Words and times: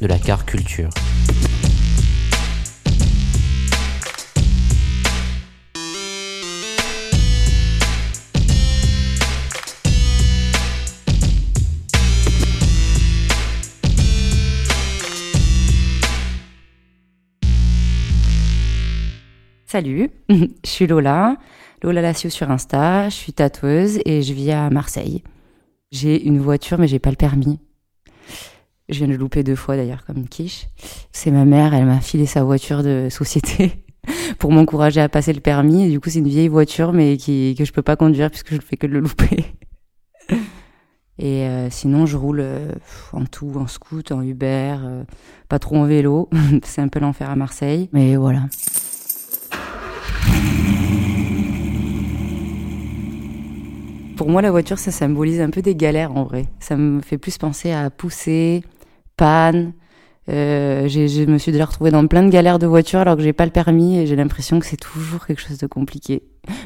De 0.00 0.06
la 0.06 0.18
car 0.18 0.44
culture. 0.44 0.90
Salut, 19.66 20.10
je 20.30 20.46
suis 20.64 20.86
Lola, 20.86 21.36
Lola 21.82 22.00
Lassio 22.00 22.30
sur 22.30 22.50
Insta, 22.50 23.10
je 23.10 23.14
suis 23.14 23.32
tatoueuse 23.32 24.00
et 24.04 24.22
je 24.22 24.32
vis 24.32 24.50
à 24.50 24.70
Marseille. 24.70 25.22
J'ai 25.92 26.22
une 26.24 26.38
voiture 26.38 26.78
mais 26.78 26.88
j'ai 26.88 26.98
pas 26.98 27.10
le 27.10 27.16
permis. 27.16 27.60
Je 28.88 28.98
viens 28.98 29.08
de 29.08 29.14
louper 29.14 29.42
deux 29.42 29.56
fois 29.56 29.76
d'ailleurs 29.76 30.04
comme 30.06 30.16
une 30.16 30.28
quiche. 30.28 30.68
C'est 31.12 31.30
ma 31.30 31.44
mère, 31.44 31.74
elle 31.74 31.84
m'a 31.84 32.00
filé 32.00 32.24
sa 32.24 32.42
voiture 32.42 32.82
de 32.82 33.08
société 33.10 33.84
pour 34.38 34.50
m'encourager 34.50 35.00
à 35.00 35.08
passer 35.10 35.32
le 35.34 35.40
permis. 35.40 35.84
Et 35.84 35.90
du 35.90 36.00
coup 36.00 36.08
c'est 36.08 36.20
une 36.20 36.28
vieille 36.28 36.48
voiture 36.48 36.92
mais 36.92 37.16
que 37.18 37.64
je 37.64 37.72
peux 37.72 37.82
pas 37.82 37.96
conduire 37.96 38.30
puisque 38.30 38.50
je 38.50 38.56
ne 38.56 38.60
fais 38.60 38.76
que 38.76 38.86
de 38.86 38.92
le 38.92 39.00
louper. 39.00 39.44
Et 41.20 41.48
euh, 41.48 41.68
sinon, 41.68 42.06
je 42.06 42.16
roule 42.16 42.38
euh, 42.40 42.70
en 43.12 43.24
tout, 43.24 43.52
en 43.56 43.66
scoot, 43.66 44.12
en 44.12 44.22
Uber, 44.22 44.76
euh, 44.80 45.02
pas 45.48 45.58
trop 45.58 45.76
en 45.76 45.84
vélo. 45.84 46.28
c'est 46.62 46.80
un 46.80 46.86
peu 46.86 47.00
l'enfer 47.00 47.28
à 47.28 47.34
Marseille. 47.34 47.88
Mais 47.92 48.14
voilà. 48.14 48.42
Pour 54.16 54.30
moi, 54.30 54.42
la 54.42 54.52
voiture, 54.52 54.78
ça 54.78 54.92
symbolise 54.92 55.40
un 55.40 55.50
peu 55.50 55.60
des 55.60 55.74
galères 55.74 56.16
en 56.16 56.22
vrai. 56.22 56.46
Ça 56.60 56.76
me 56.76 57.00
fait 57.00 57.18
plus 57.18 57.36
penser 57.36 57.72
à 57.72 57.90
pousser, 57.90 58.62
panne. 59.18 59.72
Euh, 60.30 60.88
je 60.88 61.24
me 61.24 61.38
suis 61.38 61.52
déjà 61.52 61.64
retrouvée 61.64 61.90
dans 61.90 62.06
plein 62.06 62.22
de 62.22 62.28
galères 62.30 62.58
de 62.58 62.66
voiture 62.66 63.00
alors 63.00 63.16
que 63.16 63.22
j'ai 63.22 63.32
pas 63.32 63.46
le 63.46 63.50
permis 63.50 63.98
et 63.98 64.06
j'ai 64.06 64.16
l'impression 64.16 64.60
que 64.60 64.66
c'est 64.66 64.76
toujours 64.76 65.26
quelque 65.26 65.40
chose 65.40 65.58
de 65.58 65.66
compliqué. 65.66 66.22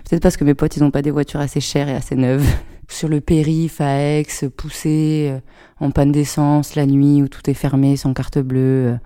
Peut-être 0.09 0.23
parce 0.23 0.37
que 0.37 0.45
mes 0.45 0.55
potes, 0.55 0.77
ils 0.77 0.83
ont 0.85 0.91
pas 0.91 1.03
des 1.03 1.13
voitures 1.13 1.41
assez 1.41 1.61
chères 1.61 1.89
et 1.89 1.95
assez 1.95 2.17
neuves. 2.17 2.47
Sur 2.89 3.09
le 3.09 3.21
périph' 3.21 3.81
à 3.81 3.95
Aix, 4.19 4.27
pousser 4.57 5.31
euh, 5.33 5.39
en 5.81 5.91
panne 5.93 6.13
d'essence 6.13 6.75
la 6.75 6.85
nuit 6.87 7.23
où 7.23 7.29
tout 7.29 7.49
est 7.49 7.55
fermé 7.55 7.97
sans 7.97 8.13
carte 8.13 8.39
bleue. 8.39 8.99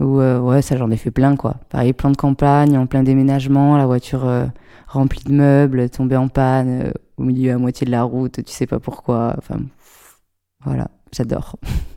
euh, 0.00 0.04
Ou 0.04 0.20
euh, 0.20 0.38
ouais, 0.40 0.62
ça 0.62 0.76
j'en 0.76 0.90
ai 0.90 0.96
fait 0.96 1.10
plein 1.10 1.36
quoi. 1.36 1.56
Pareil, 1.68 1.92
plan 1.92 2.10
de 2.10 2.16
campagne, 2.16 2.78
en 2.78 2.86
plein 2.86 3.02
déménagement, 3.02 3.76
la 3.76 3.86
voiture 3.86 4.24
euh, 4.26 4.46
remplie 4.86 5.24
de 5.24 5.32
meubles, 5.32 5.90
tombée 5.90 6.16
en 6.16 6.28
panne 6.28 6.82
euh, 6.84 6.92
au 7.18 7.24
milieu 7.24 7.52
à 7.52 7.58
moitié 7.58 7.84
de 7.84 7.90
la 7.90 8.04
route, 8.04 8.42
tu 8.44 8.52
sais 8.52 8.66
pas 8.66 8.78
pourquoi. 8.80 9.34
Enfin, 9.38 9.60
voilà, 10.64 10.88
j'adore. 11.12 11.56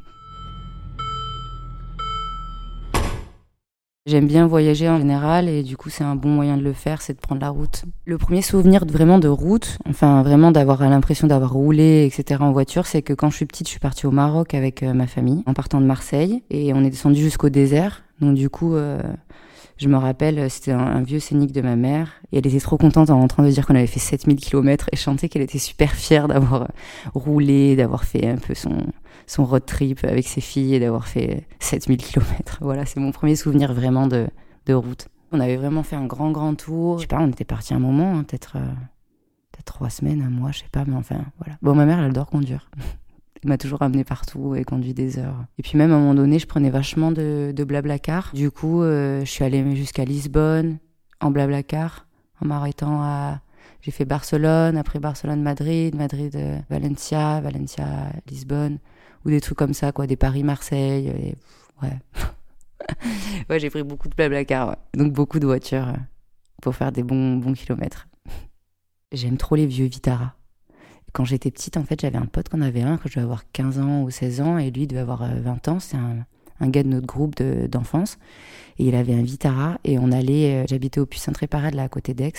J'aime 4.08 4.26
bien 4.26 4.48
voyager 4.48 4.88
en 4.88 5.00
général 5.00 5.50
et 5.50 5.64
du 5.64 5.76
coup 5.76 5.90
c'est 5.90 6.06
un 6.06 6.16
bon 6.16 6.30
moyen 6.30 6.56
de 6.56 6.64
le 6.64 6.72
faire, 6.72 7.02
c'est 7.02 7.12
de 7.12 7.20
prendre 7.20 7.42
la 7.42 7.50
route. 7.50 7.84
Le 8.06 8.18
premier 8.18 8.42
souvenir 8.42 8.86
vraiment 8.86 9.20
de 9.20 9.28
route, 9.28 9.80
enfin 9.86 10.24
vraiment 10.24 10.54
d'avoir 10.54 10.82
l'impression 10.90 11.28
d'avoir 11.28 11.52
roulé, 11.52 12.06
etc. 12.10 12.42
en 12.42 12.54
voiture, 12.54 12.86
c'est 12.86 13.02
que 13.02 13.12
quand 13.12 13.30
je 13.30 13.36
suis 13.36 13.46
petite, 13.46 13.68
je 13.68 13.72
suis 13.72 13.82
partie 13.82 14.08
au 14.08 14.12
Maroc 14.12 14.54
avec 14.54 14.82
euh, 14.82 14.94
ma 14.94 15.08
famille 15.08 15.44
en 15.46 15.54
partant 15.54 15.82
de 15.82 15.86
Marseille 15.86 16.42
et 16.50 16.74
on 16.74 16.86
est 16.86 16.90
descendu 16.90 17.22
jusqu'au 17.22 17.50
désert. 17.50 18.04
Donc 18.22 18.36
du 18.36 18.50
coup, 18.50 18.76
euh, 18.76 19.02
je 19.76 19.90
me 19.90 19.98
rappelle, 19.98 20.50
c'était 20.50 20.72
un, 20.72 21.02
vieux 21.02 21.20
scénic 21.20 21.52
de 21.52 21.60
ma 21.60 21.76
mère 21.76 22.14
et 22.32 22.38
elle 22.38 22.48
était 22.48 22.62
trop 22.62 22.78
contente 22.78 23.10
en 23.10 23.28
train 23.28 23.44
de 23.44 23.50
dire 23.50 23.68
qu'on 23.68 23.76
avait 23.76 23.88
fait 23.88 24.00
7000 24.00 24.38
km 24.38 24.88
et 24.94 24.96
chantait 24.96 25.28
qu'elle 25.28 25.42
était 25.42 25.60
super 25.60 25.94
fière 25.94 26.30
d'avoir 26.30 26.62
euh, 26.62 26.68
roulé, 27.14 27.76
d'avoir 27.76 28.06
fait 28.06 28.26
un 28.26 28.38
peu 28.38 28.56
son, 28.56 28.86
son 29.28 29.46
road 29.46 29.66
trip 29.66 30.04
avec 30.04 30.28
ses 30.28 30.42
filles 30.42 30.76
et 30.76 30.80
d'avoir 30.80 31.08
fait 31.08 31.46
7000 31.60 31.98
km. 31.98 32.58
Voilà, 32.62 32.86
c'est 32.86 33.00
mon 33.00 33.12
premier 33.12 33.36
souvenir 33.36 33.74
vraiment 33.74 34.08
de, 34.08 34.28
de 34.66 34.74
route. 34.74 35.08
On 35.32 35.40
avait 35.40 35.58
vraiment 35.58 35.84
fait 35.84 35.98
un 35.98 36.06
grand, 36.06 36.32
grand 36.32 36.56
tour. 36.56 36.98
Je 36.98 37.02
sais 37.02 37.08
pas, 37.08 37.20
on 37.20 37.28
était 37.28 37.46
parti 37.46 37.74
un 37.74 37.80
moment, 37.80 38.18
hein, 38.18 38.24
peut-être 38.24 38.54
euh, 38.56 38.66
trois 39.68 39.90
semaines, 39.92 40.24
un 40.24 40.30
mois, 40.30 40.52
je 40.52 40.60
sais 40.60 40.70
pas, 40.72 40.84
mais 40.88 40.96
enfin, 40.96 41.18
voilà. 41.38 41.58
Bon, 41.62 41.76
ma 41.76 41.86
mère, 41.86 42.00
elle 42.00 42.10
adore 42.10 42.28
conduire. 42.28 42.72
Elle 43.44 43.50
m'a 43.50 43.60
toujours 43.60 43.84
amené 43.84 44.04
partout 44.04 44.56
et 44.56 44.64
conduit 44.64 44.96
des 44.96 45.20
heures. 45.20 45.46
Et 45.60 45.62
puis 45.62 45.78
même 45.78 45.92
à 45.92 45.96
un 45.96 46.00
moment 46.00 46.16
donné, 46.16 46.40
je 46.40 46.48
prenais 46.48 46.72
vachement 46.72 47.12
de, 47.12 47.54
de 47.56 47.64
blablacar. 47.64 48.32
Du 48.34 48.50
coup, 48.50 48.82
euh, 48.82 49.20
je 49.20 49.30
suis 49.30 49.44
allée 49.44 49.76
jusqu'à 49.76 50.06
Lisbonne 50.06 50.80
en 51.22 51.30
blablacar, 51.30 52.08
en 52.42 52.48
m'arrêtant 52.48 53.00
à... 53.04 53.42
J'ai 53.82 53.92
fait 53.92 54.06
Barcelone, 54.06 54.76
après 54.76 54.98
Barcelone-Madrid, 54.98 55.94
Madrid, 55.94 56.36
euh, 56.36 56.58
Valencia, 56.72 57.40
Valencia-Lisbonne, 57.42 58.80
ou 59.28 59.30
des 59.30 59.42
trucs 59.42 59.58
comme 59.58 59.74
ça, 59.74 59.92
quoi, 59.92 60.08
des 60.08 60.16
Paris-Marseille, 60.16 61.08
et... 61.08 61.36
ouais. 61.84 62.00
ouais, 63.50 63.60
j'ai 63.60 63.70
pris 63.70 63.84
beaucoup 63.84 64.08
de 64.08 64.16
blablacar, 64.16 64.70
ouais. 64.70 64.76
donc 64.94 65.12
beaucoup 65.12 65.40
de 65.40 65.46
voitures 65.46 65.90
euh, 65.90 65.98
pour 66.62 66.76
faire 66.76 66.94
des 66.94 67.04
bons, 67.04 67.36
bons 67.36 67.54
kilomètres. 67.54 68.08
J'aime 69.12 69.38
trop 69.38 69.56
les 69.56 69.68
vieux 69.68 69.86
Vitara. 69.86 70.34
Quand 71.12 71.26
j'étais 71.26 71.52
petite, 71.52 71.78
en 71.78 71.84
fait, 71.84 72.00
j'avais 72.00 72.18
un 72.18 72.26
pote 72.26 72.48
qu'on 72.48 72.62
avait 72.62 72.82
un, 72.82 72.98
quand 72.98 73.10
je 73.10 73.16
devais 73.16 73.24
avoir 73.24 73.52
15 73.52 73.80
ans 73.80 74.02
ou 74.04 74.10
16 74.10 74.42
ans, 74.42 74.58
et 74.58 74.72
lui 74.72 74.88
devait 74.88 75.02
avoir 75.02 75.24
euh, 75.24 75.42
20 75.42 75.68
ans. 75.68 75.80
C'est 75.80 75.98
un, 75.98 76.26
un 76.60 76.70
gars 76.70 76.84
de 76.84 76.90
notre 76.90 77.08
groupe 77.08 77.36
de- 77.36 77.68
d'enfance. 77.68 78.18
et 78.80 78.86
il 78.86 78.94
avait 78.96 79.14
un 79.16 79.24
Vitara, 79.24 79.80
et 79.84 79.98
on 79.98 80.12
allait, 80.12 80.64
euh, 80.64 80.66
j'habitais 80.70 81.00
au 81.00 81.08
Puy-Saint-Tréparade, 81.08 81.74
là, 81.74 81.84
à 81.84 81.90
côté 81.90 82.14
d'Aix. 82.14 82.34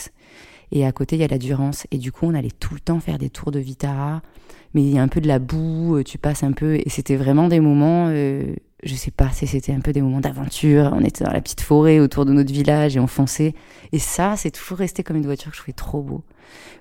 Et 0.71 0.87
à 0.87 0.93
côté, 0.93 1.17
il 1.17 1.19
y 1.21 1.25
a 1.25 1.29
la 1.29 1.39
Durance. 1.39 1.87
Et 1.91 1.99
du 1.99 2.13
coup, 2.13 2.27
on 2.27 2.35
allait 2.35 2.53
tout 2.61 2.75
le 2.75 2.81
temps 2.81 3.01
faire 3.01 3.19
des 3.19 3.29
tours 3.31 3.51
de 3.51 3.59
Vitara. 3.59 4.23
Mais 4.75 4.83
il 4.83 4.91
y 4.95 4.99
a 4.99 5.03
un 5.03 5.09
peu 5.09 5.21
de 5.21 5.27
la 5.27 5.39
boue, 5.41 5.97
euh, 5.97 6.05
tu 6.05 6.17
passes 6.19 6.45
un 6.45 6.53
peu. 6.53 6.77
Et 6.77 6.89
c'était 6.91 7.17
vraiment 7.17 7.49
des 7.49 7.59
moments, 7.59 8.07
euh, 8.11 8.55
je 8.85 8.95
sais 8.95 9.11
pas, 9.11 9.31
c'est- 9.33 9.47
c'était 9.47 9.73
un 9.73 9.81
peu 9.81 9.93
des 9.93 10.01
moments 10.03 10.21
d'aventure. 10.21 10.93
On 10.95 11.03
était 11.03 11.25
dans 11.25 11.33
la 11.33 11.41
petite 11.41 11.63
forêt 11.63 11.99
autour 11.99 12.25
de 12.27 12.33
notre 12.33 12.53
village 12.53 12.97
et 12.97 13.01
on 13.01 13.07
fonçait. 13.09 13.55
Et 13.93 13.99
ça, 13.99 14.35
c'est 14.37 14.51
toujours 14.53 14.79
resté 14.79 15.03
comme 15.03 15.17
une 15.17 15.25
voiture 15.27 15.51
que 15.51 15.57
je 15.57 15.63
trouvais 15.63 15.73
trop 15.73 16.03
beau. 16.03 16.23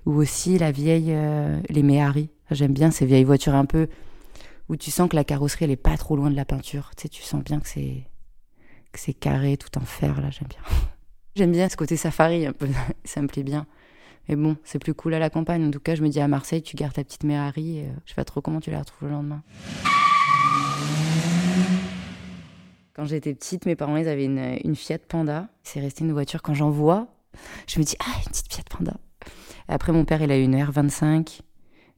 Ou 0.05 0.17
aussi 0.17 0.57
la 0.59 0.71
vieille, 0.71 1.11
euh, 1.13 1.57
les 1.69 1.81
Méhari. 1.81 2.29
J'aime 2.51 2.73
bien 2.73 2.91
ces 2.91 3.05
vieilles 3.07 3.23
voitures 3.23 3.55
un 3.55 3.65
peu 3.65 3.87
où 4.69 4.75
tu 4.75 4.91
sens 4.91 5.09
que 5.09 5.15
la 5.15 5.23
carrosserie, 5.23 5.65
elle 5.65 5.71
est 5.71 5.75
pas 5.75 5.97
trop 5.97 6.15
loin 6.15 6.29
de 6.29 6.35
la 6.35 6.45
peinture. 6.45 6.91
Tu 6.95 7.03
sais, 7.03 7.09
tu 7.09 7.21
sens 7.21 7.43
bien 7.43 7.59
que 7.59 7.67
c'est 7.67 8.03
que 8.91 8.99
c'est 8.99 9.13
carré, 9.13 9.57
tout 9.57 9.77
en 9.77 9.81
fer, 9.81 10.21
là, 10.21 10.29
j'aime 10.29 10.47
bien. 10.47 10.61
J'aime 11.35 11.51
bien 11.51 11.69
ce 11.69 11.77
côté 11.77 11.97
safari 11.97 12.47
ça 13.05 13.21
me 13.21 13.27
plaît 13.27 13.43
bien. 13.43 13.67
Mais 14.27 14.35
bon, 14.35 14.57
c'est 14.63 14.79
plus 14.79 14.95
cool 14.95 15.13
à 15.13 15.19
la 15.19 15.29
campagne. 15.29 15.63
En 15.65 15.69
tout 15.69 15.79
cas, 15.79 15.93
je 15.93 16.01
me 16.01 16.09
dis 16.09 16.19
à 16.19 16.27
Marseille, 16.27 16.63
tu 16.63 16.75
gardes 16.75 16.93
ta 16.93 17.03
petite 17.03 17.23
Méhari. 17.23 17.81
Euh, 17.81 17.91
je 18.05 18.09
sais 18.09 18.15
pas 18.15 18.25
trop 18.25 18.41
comment 18.41 18.59
tu 18.59 18.71
la 18.71 18.79
retrouves 18.79 19.07
le 19.07 19.13
lendemain. 19.13 19.43
Quand 22.93 23.05
j'étais 23.05 23.35
petite, 23.35 23.67
mes 23.67 23.75
parents, 23.75 23.97
ils 23.97 24.07
avaient 24.07 24.25
une, 24.25 24.57
une 24.63 24.75
Fiat 24.75 24.97
Panda. 24.97 25.47
C'est 25.61 25.79
resté 25.79 26.03
une 26.03 26.11
voiture. 26.11 26.41
Quand 26.41 26.55
j'en 26.55 26.71
vois, 26.71 27.07
je 27.67 27.79
me 27.79 27.85
dis, 27.85 27.95
ah, 27.99 28.17
une 28.25 28.31
petite 28.31 28.51
Fiat 28.51 28.63
Panda. 28.69 28.97
Après, 29.67 29.91
mon 29.91 30.05
père, 30.05 30.21
il 30.23 30.31
a 30.31 30.37
eu 30.37 30.43
une 30.43 30.55
R25. 30.55 31.41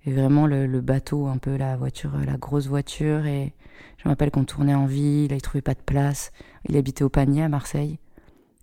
Et 0.06 0.14
vraiment, 0.14 0.48
le, 0.48 0.66
le 0.66 0.82
bateau, 0.82 1.28
un 1.28 1.38
peu 1.38 1.58
la 1.58 1.76
voiture, 1.78 2.12
la 2.26 2.38
grosse 2.38 2.68
voiture. 2.68 3.26
Et 3.26 3.54
je 3.98 4.06
me 4.06 4.10
rappelle 4.10 4.32
qu'on 4.32 4.46
tournait 4.46 4.76
en 4.76 4.86
ville, 4.86 5.32
il 5.32 5.42
trouvait 5.42 5.62
pas 5.62 5.74
de 5.74 5.82
place. 5.86 6.32
Il 6.68 6.78
habitait 6.78 7.04
au 7.04 7.10
Panier, 7.10 7.44
à 7.44 7.50
Marseille. 7.50 8.00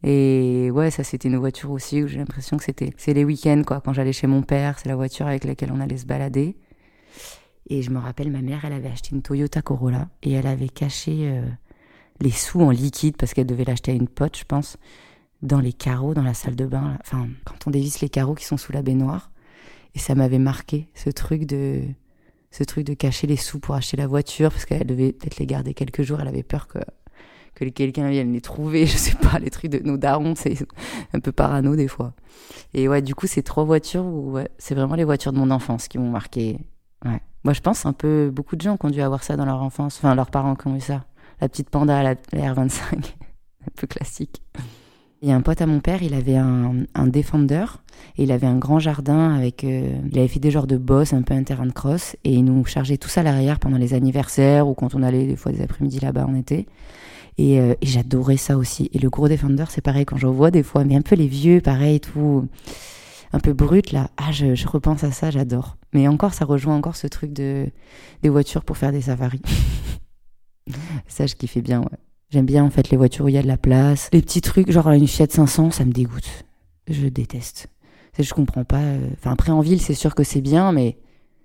Et 0.03 0.71
ouais, 0.73 0.91
ça 0.91 1.03
c'était 1.05 1.29
une 1.29 1.37
voiture 1.37 1.71
aussi 1.71 2.03
où 2.03 2.07
j'ai 2.07 2.19
l'impression 2.19 2.57
que 2.57 2.65
c'était 2.65 2.93
c'est 2.97 3.15
les 3.15 3.25
week-ends 3.25 3.63
quoi. 3.67 3.81
Quand 3.81 3.93
j'allais 3.93 4.13
chez 4.13 4.27
mon 4.27 4.43
père, 4.43 4.79
c'est 4.79 4.89
la 4.89 4.97
voiture 4.97 5.27
avec 5.27 5.45
laquelle 5.45 5.73
on 5.73 5.81
allait 5.81 5.97
se 5.97 6.07
balader. 6.07 6.57
Et 7.69 7.83
je 7.83 7.91
me 7.91 7.99
rappelle, 7.99 8.31
ma 8.31 8.43
mère, 8.43 8.65
elle 8.65 8.75
avait 8.75 8.89
acheté 8.89 9.15
une 9.15 9.23
Toyota 9.23 9.63
Corolla 9.63 10.09
et 10.23 10.33
elle 10.33 10.47
avait 10.47 10.69
caché 10.69 11.29
euh, 11.29 11.43
les 12.21 12.31
sous 12.31 12.61
en 12.61 12.71
liquide 12.71 13.17
parce 13.17 13.35
qu'elle 13.35 13.47
devait 13.47 13.65
l'acheter 13.65 13.91
à 13.91 13.95
une 13.95 14.07
pote, 14.07 14.39
je 14.39 14.45
pense, 14.45 14.77
dans 15.43 15.59
les 15.59 15.73
carreaux 15.73 16.15
dans 16.15 16.23
la 16.23 16.35
salle 16.35 16.55
de 16.55 16.67
bain. 16.67 16.93
là. 16.93 16.99
Enfin, 17.01 17.29
quand 17.45 17.67
on 17.67 17.71
dévisse 17.71 18.01
les 18.01 18.09
carreaux 18.09 18.35
qui 18.35 18.45
sont 18.45 18.57
sous 18.57 18.73
la 18.73 18.83
baignoire. 18.83 19.31
Et 19.97 19.99
ça 19.99 20.15
m'avait 20.15 20.39
marqué 20.39 20.89
ce 20.95 21.09
truc 21.09 21.47
de 21.47 21.81
ce 22.51 22.65
truc 22.65 22.85
de 22.85 22.93
cacher 22.93 23.27
les 23.27 23.37
sous 23.37 23.59
pour 23.59 23.75
acheter 23.75 23.97
la 23.97 24.07
voiture 24.07 24.51
parce 24.51 24.67
qu'elle 24.67 24.87
devait 24.87 25.13
peut-être 25.13 25.39
les 25.39 25.47
garder 25.47 25.73
quelques 25.73 26.03
jours. 26.03 26.21
Elle 26.21 26.29
avait 26.29 26.43
peur 26.43 26.69
que 26.69 26.79
que 27.55 27.65
quelqu'un 27.65 28.11
vienne 28.11 28.35
les 28.35 28.43
trouver. 28.43 28.85
Je 28.87 28.95
sais 28.97 29.15
pas, 29.15 29.39
les 29.39 29.49
trucs 29.49 29.71
de 29.71 29.79
nos 29.79 29.97
darons, 29.97 30.35
c'est 30.37 30.55
un 31.15 31.21
peu 31.21 31.33
parano 31.33 31.75
des 31.75 31.89
fois. 31.89 32.13
Et 32.75 32.89
ouais, 32.89 33.01
du 33.01 33.15
coup, 33.15 33.27
ces 33.27 33.43
trois 33.43 33.65
voitures, 33.65 34.05
ouais, 34.05 34.51
c'est 34.59 34.75
vraiment 34.75 34.95
les 34.97 35.05
voitures 35.05 35.33
de 35.33 35.39
mon 35.39 35.51
enfance 35.51 35.89
qui 35.89 35.97
m'ont 35.97 36.11
marqué. 36.11 36.59
Ouais. 37.07 37.23
Moi, 37.45 37.55
je 37.55 37.63
pense 37.63 37.87
un 37.87 37.95
peu 37.95 38.31
beaucoup 38.31 38.57
de 38.57 38.61
gens 38.61 38.77
qui 38.77 38.85
ont 38.85 38.91
dû 38.91 39.01
avoir 39.01 39.25
ça 39.25 39.37
dans 39.37 39.47
leur 39.47 39.63
enfance, 39.63 39.97
enfin 39.97 40.15
leurs 40.15 40.31
parents 40.31 40.57
qui 40.57 40.67
ont 40.67 40.77
eu 40.77 40.81
ça. 40.81 41.07
La 41.41 41.49
petite 41.49 41.71
panda, 41.71 42.03
la, 42.03 42.17
la 42.33 42.53
R25, 42.53 42.83
un 42.93 43.73
peu 43.75 43.87
classique. 43.87 44.43
A 45.25 45.35
un 45.35 45.41
pote 45.41 45.61
à 45.61 45.67
mon 45.67 45.81
père, 45.81 46.03
il 46.03 46.15
avait 46.15 46.37
un, 46.37 46.85
un 46.95 47.07
Defender 47.07 47.65
et 48.19 48.25
il 48.25 48.33
avait 48.33 48.47
un 48.47 48.59
grand 48.59 48.79
jardin 48.79 49.35
avec. 49.35 49.65
Euh, 49.65 49.99
il 50.11 50.19
avait 50.19 50.29
fait 50.29 50.41
des 50.41 50.51
genres 50.51 50.67
de 50.67 50.77
boss, 50.77 51.13
un 51.15 51.23
peu 51.23 51.35
un 51.35 51.43
terrain 51.43 51.67
de 51.67 51.73
cross 51.73 52.17
et 52.25 52.35
il 52.35 52.45
nous 52.45 52.65
chargeait 52.65 52.99
tout 52.99 53.09
ça 53.09 53.21
à 53.21 53.25
l'arrière 53.25 53.59
pendant 53.59 53.79
les 53.79 53.95
anniversaires 53.95 54.69
ou 54.69 54.75
quand 54.75 54.95
on 54.95 55.03
allait 55.03 55.27
des 55.27 55.37
fois 55.37 55.53
des 55.53 55.63
après-midi 55.63 56.01
là-bas 56.01 56.27
en 56.27 56.35
été. 56.35 56.67
Et, 57.39 57.61
euh, 57.61 57.75
et 57.81 57.87
j'adorais 57.87 58.37
ça 58.37 58.57
aussi. 58.57 58.91
Et 58.93 58.99
le 58.99 59.11
gros 59.11 59.29
Defender, 59.29 59.65
c'est 59.69 59.81
pareil 59.81 60.05
quand 60.05 60.17
j'en 60.17 60.33
vois 60.33 60.51
des 60.51 60.63
fois, 60.63 60.85
mais 60.85 60.97
un 60.97 61.03
peu 61.03 61.17
les 61.17 61.29
vieux, 61.29 61.61
pareil, 61.61 62.01
tout 62.01 62.47
un 63.33 63.41
peu 63.41 63.53
brut 63.53 63.93
là. 63.93 64.11
Ah, 64.17 64.33
je, 64.33 64.55
je 64.55 64.69
repense 64.69 65.03
à 65.05 65.13
ça, 65.13 65.31
j'adore. 65.31 65.77
Mais 65.93 66.09
encore, 66.09 66.35
ça 66.35 66.45
rejoint 66.45 66.77
encore 66.77 66.97
ce 66.97 67.07
truc 67.07 67.33
de 67.33 67.67
des 68.23 68.29
voitures 68.29 68.65
pour 68.65 68.77
faire 68.77 68.93
des 68.93 69.03
safaris. 69.03 69.43
ça, 71.09 71.27
je 71.27 71.35
kiffais 71.35 71.63
bien, 71.63 71.81
ouais. 71.81 71.99
J'aime 72.37 72.45
bien 72.45 72.65
en 72.65 72.69
fait 72.69 72.91
les 72.91 72.99
voitures 72.99 73.25
où 73.25 73.29
il 73.29 73.35
y 73.35 73.39
a 73.39 73.43
de 73.43 73.47
la 73.47 73.57
place. 73.57 74.11
Les 74.13 74.21
petits 74.21 74.43
trucs, 74.43 74.71
genre 74.71 74.91
une 74.91 75.09
Fiat 75.09 75.29
500, 75.31 75.71
ça 75.71 75.87
me 75.87 75.91
dégoûte. 75.91 76.45
Je 76.87 77.09
déteste. 77.09 77.69
Je 78.19 78.35
comprends 78.35 78.65
pas. 78.65 78.83
Euh, 78.83 79.09
enfin, 79.15 79.31
après 79.33 79.53
en 79.53 79.63
ville, 79.63 79.81
c'est 79.81 79.95
sûr 79.95 80.15
que 80.15 80.23
c'est 80.23 80.43
bien, 80.43 80.71
mais 80.71 80.99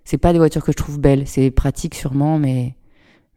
c'est 0.04 0.18
pas 0.18 0.34
des 0.34 0.38
voitures 0.38 0.62
que 0.62 0.70
je 0.70 0.76
trouve 0.76 1.00
belles. 1.00 1.26
C'est 1.26 1.50
pratique 1.50 1.94
sûrement, 1.94 2.38
mais 2.38 2.76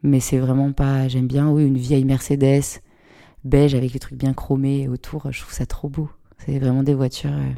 mais 0.04 0.20
c'est 0.20 0.38
vraiment 0.38 0.74
pas. 0.74 1.08
J'aime 1.08 1.28
bien, 1.28 1.50
oui, 1.50 1.66
une 1.66 1.78
vieille 1.78 2.04
Mercedes 2.04 2.82
beige 3.46 3.74
avec 3.74 3.94
les 3.94 4.00
trucs 4.00 4.18
bien 4.18 4.34
chromés 4.34 4.90
autour. 4.90 5.32
Je 5.32 5.40
trouve 5.40 5.54
ça 5.54 5.66
trop 5.66 5.88
beau. 5.88 6.10
C'est 6.40 6.60
vraiment 6.60 6.84
des 6.84 6.94
voitures. 6.94 7.32
Euh, 7.32 7.54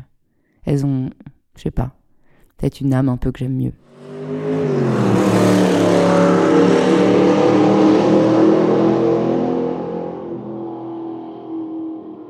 elles 0.64 0.86
ont, 0.86 1.10
je 1.56 1.64
sais 1.64 1.72
pas, 1.72 1.96
peut-être 2.58 2.82
une 2.82 2.94
âme 2.94 3.10
un 3.10 3.18
peu 3.18 3.32
que 3.32 3.40
j'aime 3.40 3.56
mieux. 3.58 3.74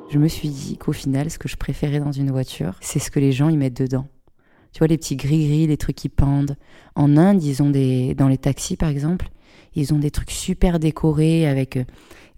Je 0.09 0.19
me 0.19 0.27
suis 0.27 0.49
dit 0.49 0.77
qu'au 0.77 0.93
final, 0.93 1.29
ce 1.29 1.37
que 1.37 1.49
je 1.49 1.57
préférais 1.57 1.99
dans 1.99 2.11
une 2.11 2.31
voiture, 2.31 2.75
c'est 2.81 2.99
ce 2.99 3.11
que 3.11 3.19
les 3.19 3.31
gens 3.31 3.49
y 3.49 3.57
mettent 3.57 3.81
dedans. 3.81 4.07
Tu 4.71 4.79
vois, 4.79 4.87
les 4.87 4.97
petits 4.97 5.15
gris-gris, 5.15 5.67
les 5.67 5.77
trucs 5.77 5.95
qui 5.95 6.09
pendent. 6.09 6.55
En 6.95 7.17
Inde, 7.17 7.43
ils 7.43 7.61
ont 7.61 7.69
des, 7.69 8.15
dans 8.15 8.27
les 8.27 8.37
taxis 8.37 8.77
par 8.77 8.89
exemple, 8.89 9.29
ils 9.75 9.93
ont 9.93 9.99
des 9.99 10.11
trucs 10.11 10.31
super 10.31 10.79
décorés 10.79 11.47
avec, 11.47 11.77
euh, 11.77 11.83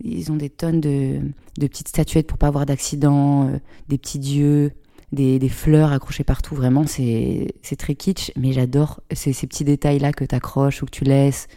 ils 0.03 0.31
ont 0.31 0.35
des 0.35 0.49
tonnes 0.49 0.81
de, 0.81 1.19
de 1.57 1.67
petites 1.67 1.87
statuettes 1.87 2.27
pour 2.27 2.37
pas 2.37 2.47
avoir 2.47 2.65
d'accident, 2.65 3.47
euh, 3.47 3.57
des 3.87 3.97
petits 3.97 4.19
dieux, 4.19 4.71
des, 5.11 5.39
des, 5.39 5.49
fleurs 5.49 5.91
accrochées 5.91 6.23
partout. 6.23 6.55
Vraiment, 6.55 6.85
c'est, 6.85 7.53
très 7.77 7.95
kitsch, 7.95 8.31
mais 8.35 8.51
j'adore 8.51 9.01
ces, 9.11 9.33
ces 9.33 9.47
petits 9.47 9.63
détails-là 9.63 10.11
que 10.11 10.25
tu 10.25 10.35
accroches 10.35 10.83
ou 10.83 10.85
que 10.85 10.91
tu 10.91 11.03
laisses. 11.03 11.47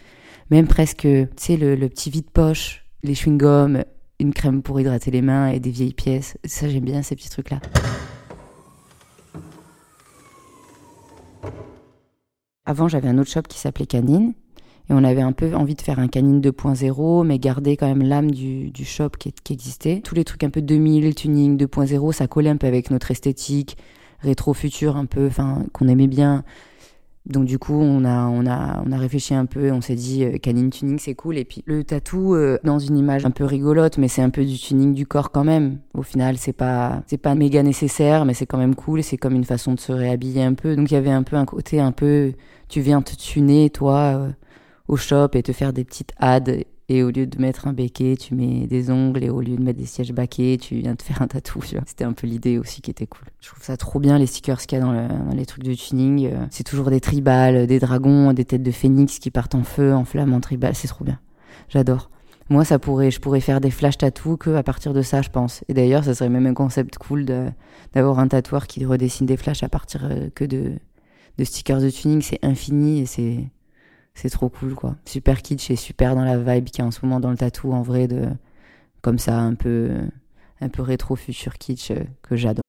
Même 0.51 0.67
presque, 0.67 1.01
tu 1.01 1.27
sais, 1.37 1.57
le, 1.57 1.75
le 1.75 1.89
petit 1.89 2.09
vide-poche, 2.09 2.85
les 3.03 3.13
chewing-gums, 3.13 3.83
une 4.23 4.33
crème 4.33 4.61
pour 4.61 4.79
hydrater 4.79 5.11
les 5.11 5.21
mains 5.21 5.49
et 5.49 5.59
des 5.59 5.69
vieilles 5.69 5.93
pièces. 5.93 6.37
Ça, 6.45 6.67
j'aime 6.67 6.85
bien 6.85 7.01
ces 7.01 7.15
petits 7.15 7.29
trucs-là. 7.29 7.59
Avant, 12.65 12.87
j'avais 12.87 13.09
un 13.09 13.17
autre 13.17 13.29
shop 13.29 13.43
qui 13.43 13.59
s'appelait 13.59 13.85
Canine. 13.85 14.33
Et 14.89 14.93
on 14.93 15.03
avait 15.03 15.21
un 15.21 15.31
peu 15.31 15.53
envie 15.55 15.75
de 15.75 15.81
faire 15.81 15.99
un 15.99 16.07
Canine 16.07 16.41
2.0, 16.41 17.25
mais 17.25 17.39
garder 17.39 17.77
quand 17.77 17.87
même 17.87 18.01
l'âme 18.01 18.31
du, 18.31 18.69
du, 18.71 18.83
shop 18.83 19.11
qui, 19.19 19.31
qui, 19.31 19.53
existait. 19.53 20.01
Tous 20.01 20.15
les 20.15 20.25
trucs 20.25 20.43
un 20.43 20.49
peu 20.49 20.61
2000, 20.61 21.15
tuning 21.15 21.57
2.0, 21.57 22.11
ça 22.11 22.27
collait 22.27 22.49
un 22.49 22.57
peu 22.57 22.67
avec 22.67 22.91
notre 22.91 23.11
esthétique, 23.11 23.77
rétro-futur 24.19 24.97
un 24.97 25.05
peu, 25.05 25.27
enfin, 25.27 25.65
qu'on 25.71 25.87
aimait 25.87 26.07
bien. 26.07 26.43
Donc 27.25 27.45
du 27.45 27.57
coup, 27.57 27.79
on 27.79 28.03
a, 28.03 28.25
on 28.25 28.45
a, 28.45 28.83
on 28.85 28.91
a 28.91 28.97
réfléchi 28.97 29.33
un 29.33 29.45
peu, 29.45 29.71
on 29.71 29.79
s'est 29.79 29.95
dit 29.95 30.25
euh, 30.25 30.37
canine 30.37 30.69
tuning 30.69 30.99
c'est 30.99 31.15
cool. 31.15 31.37
Et 31.37 31.45
puis 31.45 31.63
le 31.65 31.85
tatou 31.85 32.35
euh, 32.35 32.57
dans 32.65 32.79
une 32.79 32.97
image 32.97 33.25
un 33.25 33.31
peu 33.31 33.45
rigolote, 33.45 33.97
mais 33.97 34.09
c'est 34.09 34.21
un 34.21 34.29
peu 34.29 34.43
du 34.43 34.57
tuning 34.57 34.93
du 34.93 35.05
corps 35.07 35.31
quand 35.31 35.45
même. 35.45 35.79
Au 35.93 36.01
final, 36.01 36.37
c'est 36.37 36.53
pas, 36.53 37.01
c'est 37.07 37.17
pas 37.17 37.33
méga 37.33 37.63
nécessaire, 37.63 38.25
mais 38.25 38.33
c'est 38.33 38.45
quand 38.45 38.57
même 38.57 38.75
cool. 38.75 39.03
C'est 39.03 39.17
comme 39.17 39.35
une 39.35 39.45
façon 39.45 39.73
de 39.73 39.79
se 39.79 39.93
réhabiller 39.93 40.43
un 40.43 40.53
peu. 40.53 40.75
Donc 40.75 40.91
il 40.91 40.95
y 40.95 40.97
avait 40.97 41.11
un 41.11 41.23
peu 41.23 41.37
un 41.37 41.45
côté 41.45 41.79
un 41.79 41.93
peu, 41.93 42.33
tu 42.67 42.81
viens 42.81 43.01
te 43.01 43.15
tuner 43.15 43.69
toi 43.69 43.99
euh, 43.99 44.29
au 44.89 44.97
shop 44.97 45.29
et 45.33 45.43
te 45.43 45.53
faire 45.53 45.71
des 45.71 45.85
petites 45.85 46.11
ads 46.19 46.51
et 46.93 47.01
au 47.01 47.09
lieu 47.09 47.25
de 47.25 47.41
mettre 47.41 47.67
un 47.67 47.73
béquet, 47.73 48.15
tu 48.19 48.35
mets 48.35 48.67
des 48.67 48.91
ongles. 48.91 49.23
Et 49.23 49.31
au 49.31 49.41
lieu 49.41 49.55
de 49.55 49.63
mettre 49.63 49.79
des 49.79 49.87
sièges 49.87 50.13
baquets, 50.13 50.59
tu 50.61 50.75
viens 50.75 50.93
de 50.93 51.01
faire 51.01 51.23
un 51.23 51.27
tatou. 51.27 51.59
C'était 51.87 52.03
un 52.03 52.13
peu 52.13 52.27
l'idée 52.27 52.59
aussi 52.59 52.81
qui 52.81 52.91
était 52.91 53.07
cool. 53.07 53.25
Je 53.41 53.47
trouve 53.49 53.63
ça 53.63 53.77
trop 53.77 53.99
bien 53.99 54.19
les 54.19 54.27
stickers 54.27 54.61
qu'il 54.61 54.77
y 54.77 54.81
a 54.81 54.83
dans, 54.83 54.91
le, 54.91 55.07
dans, 55.07 55.35
les 55.35 55.47
trucs 55.47 55.63
de 55.63 55.73
tuning. 55.73 56.27
Euh, 56.27 56.45
c'est 56.51 56.63
toujours 56.63 56.91
des 56.91 56.99
tribales, 56.99 57.65
des 57.65 57.79
dragons, 57.79 58.31
des 58.33 58.45
têtes 58.45 58.61
de 58.61 58.69
phénix 58.69 59.17
qui 59.17 59.31
partent 59.31 59.55
en 59.55 59.63
feu, 59.63 59.91
en 59.91 60.05
flamme, 60.05 60.33
en 60.33 60.39
tribal. 60.39 60.75
C'est 60.75 60.87
trop 60.87 61.03
bien. 61.03 61.19
J'adore. 61.67 62.11
Moi, 62.49 62.63
ça 62.63 62.77
pourrait, 62.77 63.09
je 63.09 63.19
pourrais 63.19 63.39
faire 63.39 63.59
des 63.59 63.71
flash 63.71 63.97
tattoos 63.97 64.37
que 64.37 64.51
à 64.51 64.61
partir 64.61 64.93
de 64.93 65.01
ça, 65.01 65.23
je 65.23 65.29
pense. 65.29 65.63
Et 65.69 65.73
d'ailleurs, 65.73 66.03
ça 66.03 66.13
serait 66.13 66.29
même 66.29 66.45
un 66.45 66.53
concept 66.53 66.99
cool 66.99 67.25
d'avoir 67.93 68.19
un 68.19 68.27
tatoueur 68.27 68.67
qui 68.67 68.85
redessine 68.85 69.25
des 69.25 69.37
flashs 69.37 69.63
à 69.63 69.69
partir 69.69 70.05
euh, 70.05 70.29
que 70.35 70.45
de 70.45 70.77
stickers 71.43 71.81
de 71.81 71.89
tuning. 71.89 72.21
C'est 72.21 72.43
infini 72.43 72.99
et 72.99 73.05
c'est 73.07 73.49
c'est 74.15 74.29
trop 74.29 74.49
cool 74.49 74.75
quoi. 74.75 74.95
Super 75.05 75.41
kitsch 75.41 75.71
et 75.71 75.75
super 75.75 76.15
dans 76.15 76.25
la 76.25 76.37
vibe 76.37 76.65
qui 76.65 76.81
est 76.81 76.83
en 76.83 76.91
ce 76.91 76.99
moment 77.03 77.19
dans 77.19 77.31
le 77.31 77.37
tatou 77.37 77.71
en 77.73 77.81
vrai 77.81 78.07
de 78.07 78.27
comme 79.01 79.19
ça 79.19 79.37
un 79.37 79.55
peu 79.55 79.91
un 80.61 80.69
peu 80.69 80.81
rétro 80.81 81.15
futur 81.15 81.57
kitsch 81.57 81.91
euh, 81.91 82.03
que 82.21 82.35
j'adore. 82.35 82.61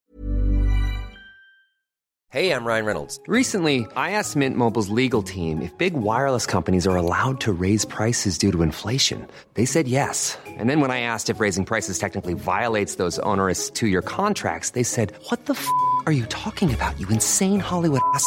Hey, 2.31 2.51
I'm 2.51 2.67
Ryan 2.67 2.85
Reynolds. 2.85 3.21
Recently, 3.29 3.87
I 3.95 4.11
asked 4.19 4.35
Mint 4.35 4.57
Mobile's 4.57 4.89
legal 4.89 5.23
team 5.23 5.63
if 5.63 5.71
big 5.79 5.95
wireless 5.95 6.47
companies 6.47 6.85
are 6.85 6.97
allowed 6.97 7.39
to 7.43 7.53
raise 7.53 7.85
prices 7.85 8.37
due 8.37 8.51
to 8.51 8.63
inflation. 8.63 9.25
They 9.55 9.65
said 9.65 9.87
yes. 9.87 10.37
And 10.59 10.69
then 10.69 10.81
when 10.81 10.91
I 10.91 11.03
asked 11.03 11.31
if 11.31 11.39
raising 11.39 11.65
prices 11.65 11.97
technically 11.97 12.35
violates 12.35 12.97
those 12.97 13.21
onerous 13.21 13.71
2-year 13.71 14.03
contracts, 14.03 14.71
they 14.71 14.83
said, 14.83 15.13
"What 15.31 15.47
the 15.47 15.53
f*** 15.55 15.65
are 16.07 16.13
you 16.13 16.27
talking 16.27 16.75
about? 16.75 16.99
You 16.99 17.07
insane 17.09 17.61
Hollywood 17.61 18.01
ass." 18.15 18.27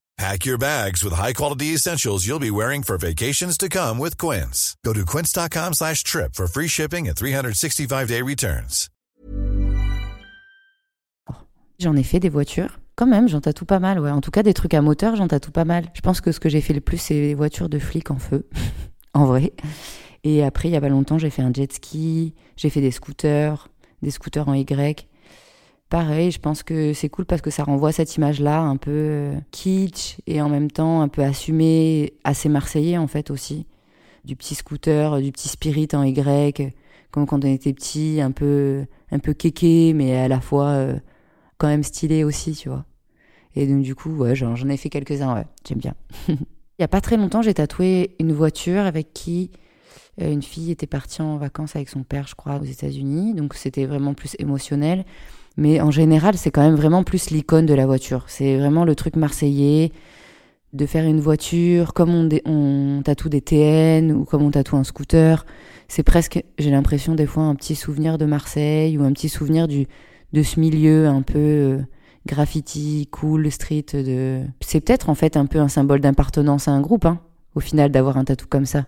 Pack 0.17 0.45
your 0.45 0.57
bags 0.57 1.03
with 1.03 1.13
high-quality 1.13 1.73
essentials 1.73 2.27
you'll 2.27 2.39
be 2.39 2.51
wearing 2.51 2.83
for 2.83 2.97
vacations 2.97 3.57
to 3.57 3.69
come 3.69 3.97
with 3.97 4.17
Quince. 4.17 4.75
Go 4.85 4.93
to 4.93 5.05
quince.com 5.05 5.73
slash 5.73 6.03
trip 6.03 6.35
for 6.35 6.47
free 6.47 6.67
shipping 6.67 7.07
and 7.07 7.15
365-day 7.15 8.21
returns. 8.21 8.89
J'en 11.79 11.95
ai 11.95 12.03
fait 12.03 12.19
des 12.19 12.29
voitures. 12.29 12.79
Quand 12.95 13.07
même, 13.07 13.27
j'en 13.27 13.41
tatoue 13.41 13.65
pas 13.65 13.79
mal, 13.79 13.99
ouais. 13.99 14.11
En 14.11 14.21
tout 14.21 14.29
cas, 14.29 14.43
des 14.43 14.53
trucs 14.53 14.75
à 14.75 14.81
moteur, 14.83 15.15
j'en 15.15 15.27
tatoue 15.27 15.49
pas 15.51 15.65
mal. 15.65 15.85
Je 15.95 16.01
pense 16.01 16.21
que 16.21 16.31
ce 16.31 16.39
que 16.39 16.47
j'ai 16.49 16.61
fait 16.61 16.75
le 16.75 16.81
plus, 16.81 16.99
c'est 16.99 17.15
les 17.15 17.33
voitures 17.33 17.69
de 17.69 17.79
flics 17.79 18.11
en 18.11 18.19
feu. 18.19 18.47
en 19.15 19.25
vrai. 19.25 19.53
Et 20.23 20.43
après, 20.43 20.69
il 20.69 20.73
y 20.73 20.75
a 20.75 20.81
pas 20.81 20.89
longtemps, 20.89 21.17
j'ai 21.17 21.31
fait 21.31 21.41
un 21.41 21.51
jet 21.51 21.73
ski, 21.73 22.35
j'ai 22.55 22.69
fait 22.69 22.81
des 22.81 22.91
scooters, 22.91 23.69
des 24.03 24.11
scooters 24.11 24.47
en 24.47 24.53
Y. 24.53 25.07
Pareil, 25.91 26.31
je 26.31 26.39
pense 26.39 26.63
que 26.63 26.93
c'est 26.93 27.09
cool 27.09 27.25
parce 27.25 27.41
que 27.41 27.49
ça 27.49 27.65
renvoie 27.65 27.91
cette 27.91 28.15
image-là 28.15 28.61
un 28.61 28.77
peu 28.77 28.91
euh, 28.91 29.35
kitsch 29.51 30.19
et 30.25 30.41
en 30.41 30.47
même 30.47 30.71
temps 30.71 31.01
un 31.01 31.09
peu 31.09 31.21
assumé, 31.21 32.13
assez 32.23 32.47
marseillais 32.47 32.97
en 32.97 33.07
fait 33.07 33.29
aussi. 33.29 33.67
Du 34.23 34.37
petit 34.37 34.55
scooter, 34.55 35.19
du 35.19 35.33
petit 35.33 35.49
spirit 35.49 35.89
en 35.91 36.03
Y, 36.03 36.73
comme 37.11 37.25
quand 37.25 37.43
on 37.43 37.47
était 37.49 37.73
petit, 37.73 38.21
un 38.21 38.31
peu, 38.31 38.85
un 39.11 39.19
peu 39.19 39.33
kéké, 39.33 39.91
mais 39.93 40.15
à 40.15 40.29
la 40.29 40.39
fois 40.39 40.67
euh, 40.67 40.97
quand 41.57 41.67
même 41.67 41.83
stylé 41.83 42.23
aussi, 42.23 42.53
tu 42.53 42.69
vois. 42.69 42.85
Et 43.57 43.67
donc 43.67 43.81
du 43.81 43.93
coup, 43.93 44.23
j'en 44.33 44.69
ai 44.69 44.77
fait 44.77 44.89
quelques-uns, 44.89 45.35
ouais, 45.35 45.45
j'aime 45.67 45.79
bien. 45.79 45.95
Il 46.29 46.37
y 46.79 46.85
a 46.85 46.87
pas 46.87 47.01
très 47.01 47.17
longtemps, 47.17 47.41
j'ai 47.41 47.53
tatoué 47.53 48.15
une 48.17 48.31
voiture 48.31 48.83
avec 48.83 49.11
qui 49.11 49.51
euh, 50.21 50.31
une 50.31 50.41
fille 50.41 50.71
était 50.71 50.87
partie 50.87 51.21
en 51.21 51.35
vacances 51.35 51.75
avec 51.75 51.89
son 51.89 52.03
père, 52.03 52.27
je 52.27 52.35
crois, 52.35 52.59
aux 52.61 52.63
États-Unis. 52.63 53.33
Donc 53.33 53.55
c'était 53.55 53.85
vraiment 53.85 54.13
plus 54.13 54.37
émotionnel. 54.39 55.03
Mais 55.57 55.81
en 55.81 55.91
général, 55.91 56.37
c'est 56.37 56.51
quand 56.51 56.61
même 56.61 56.75
vraiment 56.75 57.03
plus 57.03 57.29
l'icône 57.29 57.65
de 57.65 57.73
la 57.73 57.85
voiture. 57.85 58.25
C'est 58.27 58.57
vraiment 58.57 58.85
le 58.85 58.95
truc 58.95 59.15
marseillais 59.15 59.91
de 60.73 60.85
faire 60.85 61.05
une 61.05 61.19
voiture 61.19 61.93
comme 61.93 62.09
on, 62.09 62.29
on 62.45 63.01
tatoue 63.03 63.29
des 63.29 63.41
TN 63.41 64.11
ou 64.11 64.23
comme 64.23 64.41
on 64.43 64.51
tatoue 64.51 64.77
un 64.77 64.83
scooter. 64.83 65.45
C'est 65.87 66.03
presque, 66.03 66.43
j'ai 66.57 66.71
l'impression 66.71 67.15
des 67.15 67.25
fois, 67.25 67.43
un 67.43 67.55
petit 67.55 67.75
souvenir 67.75 68.17
de 68.17 68.25
Marseille 68.25 68.97
ou 68.97 69.03
un 69.03 69.11
petit 69.11 69.27
souvenir 69.27 69.67
du, 69.67 69.87
de 70.31 70.43
ce 70.43 70.59
milieu 70.59 71.07
un 71.07 71.21
peu 71.21 71.37
euh, 71.37 71.81
graffiti, 72.25 73.07
cool, 73.11 73.51
street. 73.51 73.85
De... 73.93 74.43
C'est 74.61 74.79
peut-être 74.79 75.09
en 75.09 75.15
fait 75.15 75.35
un 75.35 75.45
peu 75.45 75.59
un 75.59 75.67
symbole 75.67 75.99
d'appartenance 75.99 76.67
à 76.67 76.71
un 76.71 76.81
groupe, 76.81 77.05
hein, 77.05 77.19
au 77.55 77.59
final, 77.59 77.91
d'avoir 77.91 78.17
un 78.17 78.23
tatou 78.23 78.45
comme 78.47 78.65
ça. 78.65 78.85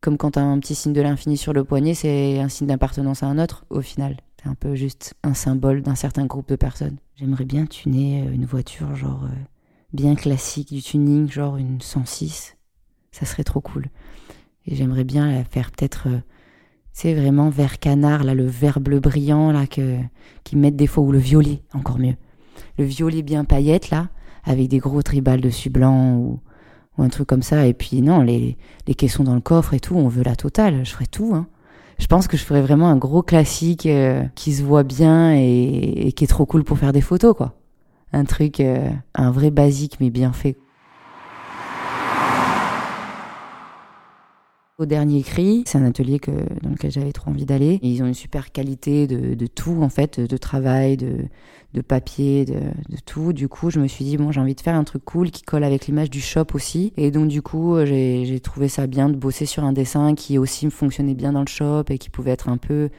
Comme 0.00 0.18
quand 0.18 0.36
un 0.36 0.58
petit 0.58 0.74
signe 0.74 0.92
de 0.92 1.00
l'infini 1.00 1.36
sur 1.36 1.52
le 1.52 1.64
poignet, 1.64 1.94
c'est 1.94 2.38
un 2.38 2.48
signe 2.48 2.66
d'appartenance 2.66 3.22
à 3.22 3.26
un 3.26 3.38
autre, 3.38 3.64
au 3.70 3.80
final. 3.80 4.18
C'est 4.44 4.50
un 4.50 4.54
peu 4.54 4.74
juste 4.74 5.14
un 5.22 5.32
symbole 5.32 5.80
d'un 5.80 5.94
certain 5.94 6.26
groupe 6.26 6.48
de 6.50 6.56
personnes. 6.56 6.98
J'aimerais 7.16 7.46
bien 7.46 7.64
tuner 7.64 8.24
euh, 8.26 8.32
une 8.32 8.44
voiture, 8.44 8.94
genre 8.94 9.24
euh, 9.24 9.34
bien 9.94 10.14
classique 10.14 10.70
du 10.70 10.82
tuning, 10.82 11.30
genre 11.30 11.56
une 11.56 11.80
106. 11.80 12.54
Ça 13.10 13.24
serait 13.24 13.44
trop 13.44 13.62
cool. 13.62 13.86
Et 14.66 14.74
j'aimerais 14.74 15.04
bien 15.04 15.32
la 15.32 15.44
faire 15.44 15.70
peut-être, 15.70 16.08
c'est 16.92 17.14
euh, 17.14 17.20
vraiment 17.20 17.48
vert 17.48 17.78
canard, 17.78 18.22
là, 18.22 18.34
le 18.34 18.44
vert 18.44 18.80
bleu 18.80 19.00
brillant, 19.00 19.50
là, 19.50 19.66
que, 19.66 19.96
qui 20.42 20.56
mettent 20.56 20.76
des 20.76 20.88
fois, 20.88 21.04
ou 21.04 21.12
le 21.12 21.18
violet, 21.18 21.62
encore 21.72 21.98
mieux. 21.98 22.16
Le 22.76 22.84
violet 22.84 23.22
bien 23.22 23.44
paillette, 23.44 23.88
là, 23.88 24.10
avec 24.44 24.68
des 24.68 24.78
gros 24.78 25.00
tribales 25.00 25.40
dessus 25.40 25.70
blancs, 25.70 26.18
ou, 26.18 26.40
ou 26.98 27.02
un 27.02 27.08
truc 27.08 27.26
comme 27.26 27.42
ça. 27.42 27.66
Et 27.66 27.72
puis, 27.72 28.02
non, 28.02 28.20
les, 28.20 28.58
les 28.86 28.94
caissons 28.94 29.24
dans 29.24 29.34
le 29.36 29.40
coffre 29.40 29.72
et 29.72 29.80
tout, 29.80 29.94
on 29.94 30.08
veut 30.08 30.22
la 30.22 30.36
totale. 30.36 30.84
Je 30.84 30.90
ferais 30.90 31.06
tout, 31.06 31.34
hein 31.34 31.46
je 31.98 32.06
pense 32.06 32.28
que 32.28 32.36
je 32.36 32.44
ferais 32.44 32.62
vraiment 32.62 32.88
un 32.88 32.96
gros 32.96 33.22
classique 33.22 33.86
euh, 33.86 34.24
qui 34.34 34.52
se 34.52 34.62
voit 34.62 34.82
bien 34.82 35.34
et, 35.34 36.12
qui 36.16 36.24
est 36.24 36.28
trop 36.28 36.46
cool 36.46 36.64
pour 36.64 36.78
faire 36.78 36.92
des 36.92 37.00
photos, 37.00 37.34
quoi. 37.36 37.54
Un 38.12 38.24
truc, 38.24 38.60
euh, 38.60 38.88
un 39.14 39.30
vrai 39.30 39.50
basique 39.50 39.96
mais 40.00 40.10
bien 40.10 40.32
fait. 40.32 40.56
Au 44.76 44.86
dernier 44.86 45.22
cri, 45.22 45.62
c'est 45.66 45.78
un 45.78 45.84
atelier 45.84 46.18
que, 46.18 46.32
dans 46.62 46.70
lequel 46.70 46.90
j'avais 46.90 47.12
trop 47.12 47.30
envie 47.30 47.44
d'aller. 47.44 47.78
Ils 47.82 48.02
ont 48.02 48.06
une 48.06 48.14
super 48.14 48.50
qualité 48.50 49.06
de, 49.06 49.34
de 49.34 49.46
tout, 49.46 49.80
en 49.80 49.88
fait, 49.88 50.18
de 50.18 50.36
travail, 50.36 50.96
de, 50.96 51.18
de 51.74 51.80
papier, 51.80 52.44
de, 52.44 52.54
de, 52.54 52.96
tout. 53.06 53.32
Du 53.32 53.46
coup, 53.46 53.70
je 53.70 53.78
me 53.78 53.86
suis 53.86 54.04
dit, 54.04 54.16
bon, 54.16 54.32
j'ai 54.32 54.40
envie 54.40 54.56
de 54.56 54.60
faire 54.60 54.74
un 54.74 54.82
truc 54.82 55.04
cool 55.04 55.30
qui 55.30 55.42
colle 55.42 55.62
avec 55.62 55.86
l'image 55.86 56.10
du 56.10 56.20
shop 56.20 56.46
aussi. 56.54 56.92
Et 56.96 57.12
donc, 57.12 57.28
du 57.28 57.40
coup, 57.40 57.76
j'ai 57.84 58.40
trouvé 58.42 58.66
ça 58.66 58.88
bien 58.88 59.08
de 59.08 59.14
bosser 59.14 59.46
sur 59.46 59.62
un 59.62 59.72
dessin 59.72 60.16
qui 60.16 60.38
aussi 60.38 60.68
fonctionnait 60.70 61.14
bien 61.14 61.34
dans 61.34 61.42
le 61.42 61.46
shop 61.46 61.84
et 61.90 61.98
qui 61.98 62.10
pouvait 62.10 62.32
être 62.32 62.48
un 62.48 62.56
peu 62.56 62.90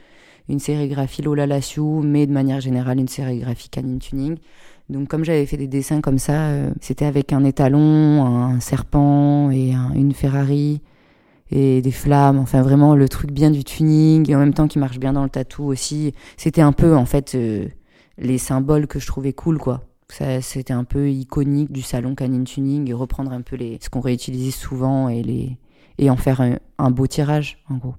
une 0.47 0.59
sérigraphie 0.59 1.23
Lola 1.23 1.45
Lassiou, 1.45 2.01
mais 2.01 2.25
de 2.25 2.31
manière 2.31 2.61
générale 2.61 2.99
une 2.99 3.09
sérigraphie 3.09 3.67
Canine 3.67 3.99
Tuning. 3.99 4.37
Donc 4.89 5.09
comme 5.09 5.25
j'avais 5.25 5.45
fait 5.45 5.57
des 5.57 5.67
dessins 5.67 5.99
comme 5.99 6.19
ça, 6.19 6.47
euh, 6.51 6.71
c'était 6.79 7.05
avec 7.05 7.33
un 7.33 7.43
étalon, 7.43 8.23
un 8.23 8.61
serpent 8.61 9.51
et 9.51 9.73
une 9.73 10.13
Ferrari 10.13 10.81
et 11.55 11.81
des 11.81 11.91
flammes, 11.91 12.37
enfin 12.37 12.61
vraiment 12.61 12.95
le 12.95 13.07
truc 13.07 13.31
bien 13.31 13.49
du 13.49 13.63
tuning 13.63 14.29
et 14.29 14.35
en 14.35 14.39
même 14.39 14.53
temps 14.53 14.67
qui 14.67 14.77
marche 14.77 14.99
bien 14.99 15.13
dans 15.13 15.23
le 15.23 15.29
tatou 15.29 15.63
aussi. 15.63 16.13
C'était 16.35 16.61
un 16.61 16.73
peu 16.73 16.97
en 16.97 17.05
fait 17.05 17.33
euh, 17.33 17.69
les 18.17 18.37
symboles 18.37 18.87
que 18.87 18.99
je 18.99 19.07
trouvais 19.07 19.31
cool, 19.31 19.57
quoi. 19.57 19.85
C'était 20.41 20.73
un 20.73 20.83
peu 20.83 21.09
iconique 21.09 21.71
du 21.71 21.81
salon 21.81 22.13
Canine 22.13 22.43
Tuning 22.43 22.89
et 22.89 22.93
reprendre 22.93 23.31
un 23.31 23.41
peu 23.41 23.55
les, 23.55 23.79
ce 23.81 23.89
qu'on 23.89 24.01
réutilisait 24.01 24.51
souvent 24.51 25.09
et, 25.09 25.23
les, 25.23 25.57
et 25.97 26.09
en 26.09 26.17
faire 26.17 26.41
un, 26.77 26.91
beau 26.91 27.07
tirage, 27.07 27.63
en 27.69 27.77
gros. 27.77 27.95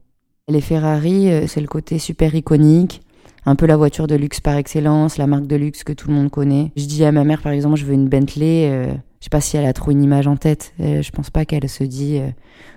Les 0.49 0.61
Ferrari, 0.61 1.31
euh, 1.33 1.47
c'est 1.49 1.61
le 1.61 1.67
côté 1.67 1.99
super 1.99 2.35
iconique, 2.35 3.01
un 3.45 3.57
peu 3.57 3.67
la 3.67 3.77
voiture 3.77 4.07
de 4.07 4.15
luxe 4.15 4.41
par 4.41 4.57
excellence, 4.57 5.17
la 5.17 5.27
marque 5.27 5.47
de 5.47 5.57
luxe 5.57 5.83
que 5.83 5.93
tout 5.93 6.09
le 6.09 6.15
monde 6.15 6.31
connaît. 6.31 6.73
Je 6.77 6.85
dis 6.85 7.05
à 7.05 7.11
ma 7.11 7.25
mère, 7.25 7.43
par 7.43 7.53
exemple, 7.53 7.77
je 7.77 7.87
veux 7.87 7.95
une 7.95 8.09
Bentley, 8.09 8.71
euh, 8.71 8.95
sais 9.27 9.31
pas 9.31 9.41
si 9.41 9.57
elle 9.57 9.67
a 9.67 9.73
trop 9.73 9.91
une 9.91 10.03
image 10.03 10.27
en 10.27 10.37
tête. 10.37 10.73
Euh, 10.81 11.03
je 11.03 11.11
pense 11.11 11.31
pas 11.31 11.45
qu'elle 11.45 11.69
se 11.69 11.85
dit, 11.85 12.21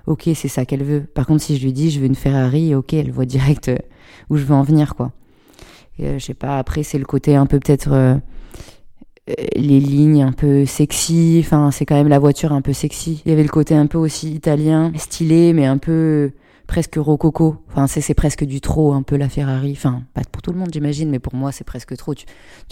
ok, 0.07 0.29
c'est 0.35 0.47
ça 0.47 0.65
qu'elle 0.65 0.83
veut. 0.83 1.01
Par 1.01 1.25
contre, 1.25 1.43
si 1.43 1.57
je 1.57 1.63
lui 1.63 1.73
dis, 1.73 1.91
je 1.91 1.99
veux 1.99 2.05
une 2.05 2.15
Ferrari, 2.15 2.75
ok, 2.75 2.93
elle 2.93 3.11
voit 3.11 3.25
direct 3.25 3.71
où 4.29 4.37
je 4.37 4.43
veux 4.43 4.55
en 4.55 4.63
venir, 4.63 4.95
quoi. 4.95 5.11
Euh, 6.01 6.17
je 6.19 6.25
sais 6.25 6.33
pas, 6.33 6.57
après, 6.57 6.83
c'est 6.83 6.97
le 6.97 7.05
côté 7.05 7.35
un 7.35 7.45
peu 7.45 7.59
peut-être 7.59 7.91
euh, 7.91 8.15
euh, 9.29 9.33
les 9.55 9.79
lignes 9.79 10.23
un 10.23 10.31
peu 10.31 10.65
sexy. 10.65 11.41
Enfin, 11.43 11.71
c'est 11.71 11.85
quand 11.85 11.95
même 11.95 12.07
la 12.07 12.19
voiture 12.19 12.53
un 12.53 12.61
peu 12.61 12.73
sexy. 12.73 13.21
Il 13.25 13.29
y 13.29 13.33
avait 13.33 13.43
le 13.43 13.49
côté 13.49 13.75
un 13.75 13.87
peu 13.87 13.97
aussi 13.97 14.31
italien, 14.31 14.91
stylé, 14.95 15.53
mais 15.53 15.65
un 15.65 15.77
peu 15.77 16.31
presque 16.67 16.95
rococo. 16.95 17.57
Enfin, 17.69 17.87
c'est 17.87 18.13
presque 18.13 18.45
du 18.45 18.61
trop, 18.61 18.93
un 18.93 19.01
peu 19.01 19.17
la 19.17 19.29
Ferrari. 19.29 19.73
Enfin, 19.73 20.03
pas 20.13 20.21
pour 20.31 20.41
tout 20.41 20.51
le 20.51 20.59
monde, 20.59 20.69
j'imagine, 20.71 21.09
mais 21.09 21.19
pour 21.19 21.35
moi, 21.35 21.51
c'est 21.51 21.63
presque 21.63 21.95
trop. 21.97 22.13
Tu 22.13 22.25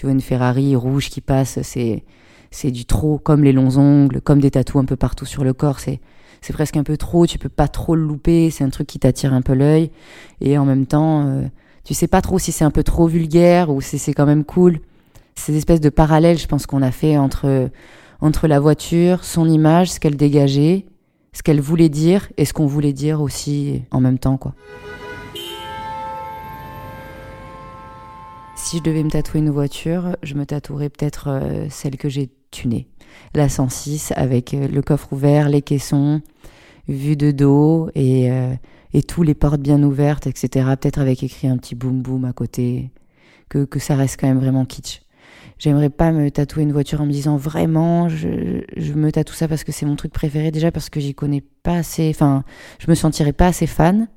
vois 0.04 0.12
une 0.12 0.22
Ferrari 0.22 0.76
rouge 0.76 1.10
qui 1.10 1.22
passe, 1.22 1.60
c'est 1.64 2.04
c'est 2.52 2.72
du 2.72 2.86
trop, 2.86 3.18
comme 3.18 3.44
les 3.44 3.54
longs 3.54 3.78
ongles, 3.78 4.22
comme 4.22 4.40
des 4.40 4.52
tatous 4.52 4.82
un 4.82 4.86
peu 4.86 4.96
partout 4.96 5.26
sur 5.26 5.44
le 5.44 5.54
corps. 5.54 5.80
C'est 5.80 6.00
c'est 6.40 6.54
presque 6.54 6.78
un 6.78 6.84
peu 6.84 6.98
trop. 6.98 7.26
Tu 7.26 7.40
peux 7.40 7.50
pas 7.50 7.68
trop 7.68 7.96
le 7.96 8.04
louper. 8.04 8.52
C'est 8.52 8.64
un 8.64 8.70
truc 8.70 8.88
qui 8.88 9.00
t'attire 9.00 9.34
un 9.34 9.42
peu 9.42 9.54
l'œil 9.54 9.90
et 10.40 10.58
en 10.58 10.66
même 10.66 10.86
temps 10.86 11.42
tu 11.88 11.94
sais 11.94 12.08
pas 12.08 12.22
trop 12.22 12.38
si 12.38 12.52
c'est 12.52 12.66
un 12.66 12.70
peu 12.70 12.84
trop 12.84 13.08
vulgaire 13.08 13.70
ou 13.70 13.80
si 13.80 13.98
c'est 13.98 14.14
quand 14.14 14.26
même 14.26 14.44
cool. 14.44 14.82
Ces 15.36 15.56
espèces 15.56 15.80
de 15.80 15.88
parallèles, 15.88 16.38
je 16.38 16.46
pense 16.46 16.66
qu'on 16.66 16.82
a 16.82 16.92
fait 16.92 17.18
entre, 17.18 17.70
entre 18.20 18.50
la 18.50 18.60
voiture, 18.60 19.24
son 19.24 19.48
image, 19.48 19.92
ce 19.92 20.02
qu'elle 20.02 20.18
dégageait, 20.18 20.86
ce 21.32 21.44
qu'elle 21.44 21.62
voulait 21.62 21.88
dire 21.88 22.28
et 22.36 22.44
ce 22.44 22.52
qu'on 22.52 22.66
voulait 22.66 22.92
dire 22.92 23.22
aussi 23.22 23.84
en 23.92 24.02
même 24.02 24.20
temps, 24.20 24.36
quoi. 24.36 24.54
Si 28.58 28.80
je 28.80 28.84
devais 28.84 29.04
me 29.04 29.10
tatouer 29.10 29.40
une 29.40 29.50
voiture, 29.50 30.18
je 30.24 30.34
me 30.34 30.46
tatouerais 30.46 30.90
peut-être 30.90 31.30
euh, 31.30 31.68
celle 31.70 31.96
que 31.96 32.10
j'ai 32.10 32.30
tunée. 32.52 32.88
La 33.34 33.50
106 33.50 34.14
avec 34.16 34.54
euh, 34.54 34.68
le 34.68 34.82
coffre 34.82 35.12
ouvert, 35.14 35.50
les 35.50 35.62
caissons, 35.62 36.22
vue 36.88 37.18
de 37.18 37.32
dos 37.32 37.90
et, 37.96 38.32
euh, 38.32 38.54
et 38.94 39.04
tous 39.04 39.24
les 39.24 39.34
portes 39.34 39.60
bien 39.60 39.82
ouvertes, 39.84 40.28
etc. 40.28 40.68
Peut-être 40.80 41.00
avec 41.00 41.24
écrit 41.24 41.48
un 41.48 41.58
petit 41.58 41.76
boum 41.76 42.02
boum 42.02 42.26
à 42.26 42.34
côté, 42.34 42.92
que, 43.50 43.66
que 43.66 43.80
ça 43.80 43.96
reste 43.96 44.20
quand 44.20 44.28
même 44.28 44.40
vraiment 44.40 44.66
kitsch. 44.66 45.02
J'aimerais 45.60 45.90
pas 45.90 46.12
me 46.12 46.30
tatouer 46.30 46.64
une 46.64 46.72
voiture 46.72 47.02
en 47.02 47.06
me 47.06 47.12
disant 47.12 47.36
vraiment, 47.36 48.10
je, 48.10 48.62
je 48.76 48.94
me 48.94 49.12
tatoue 49.12 49.34
ça 49.34 49.48
parce 49.48 49.64
que 49.64 49.72
c'est 49.72 49.88
mon 49.88 49.96
truc 49.96 50.14
préféré, 50.14 50.52
déjà 50.52 50.72
parce 50.72 50.90
que 50.90 51.00
j'y 51.00 51.16
connais 51.16 51.42
pas 51.64 51.78
assez, 51.78 52.10
enfin, 52.10 52.44
je 52.80 52.90
me 52.90 52.96
sentirais 52.96 53.34
pas 53.34 53.48
assez 53.48 53.68
fan. 53.68 54.08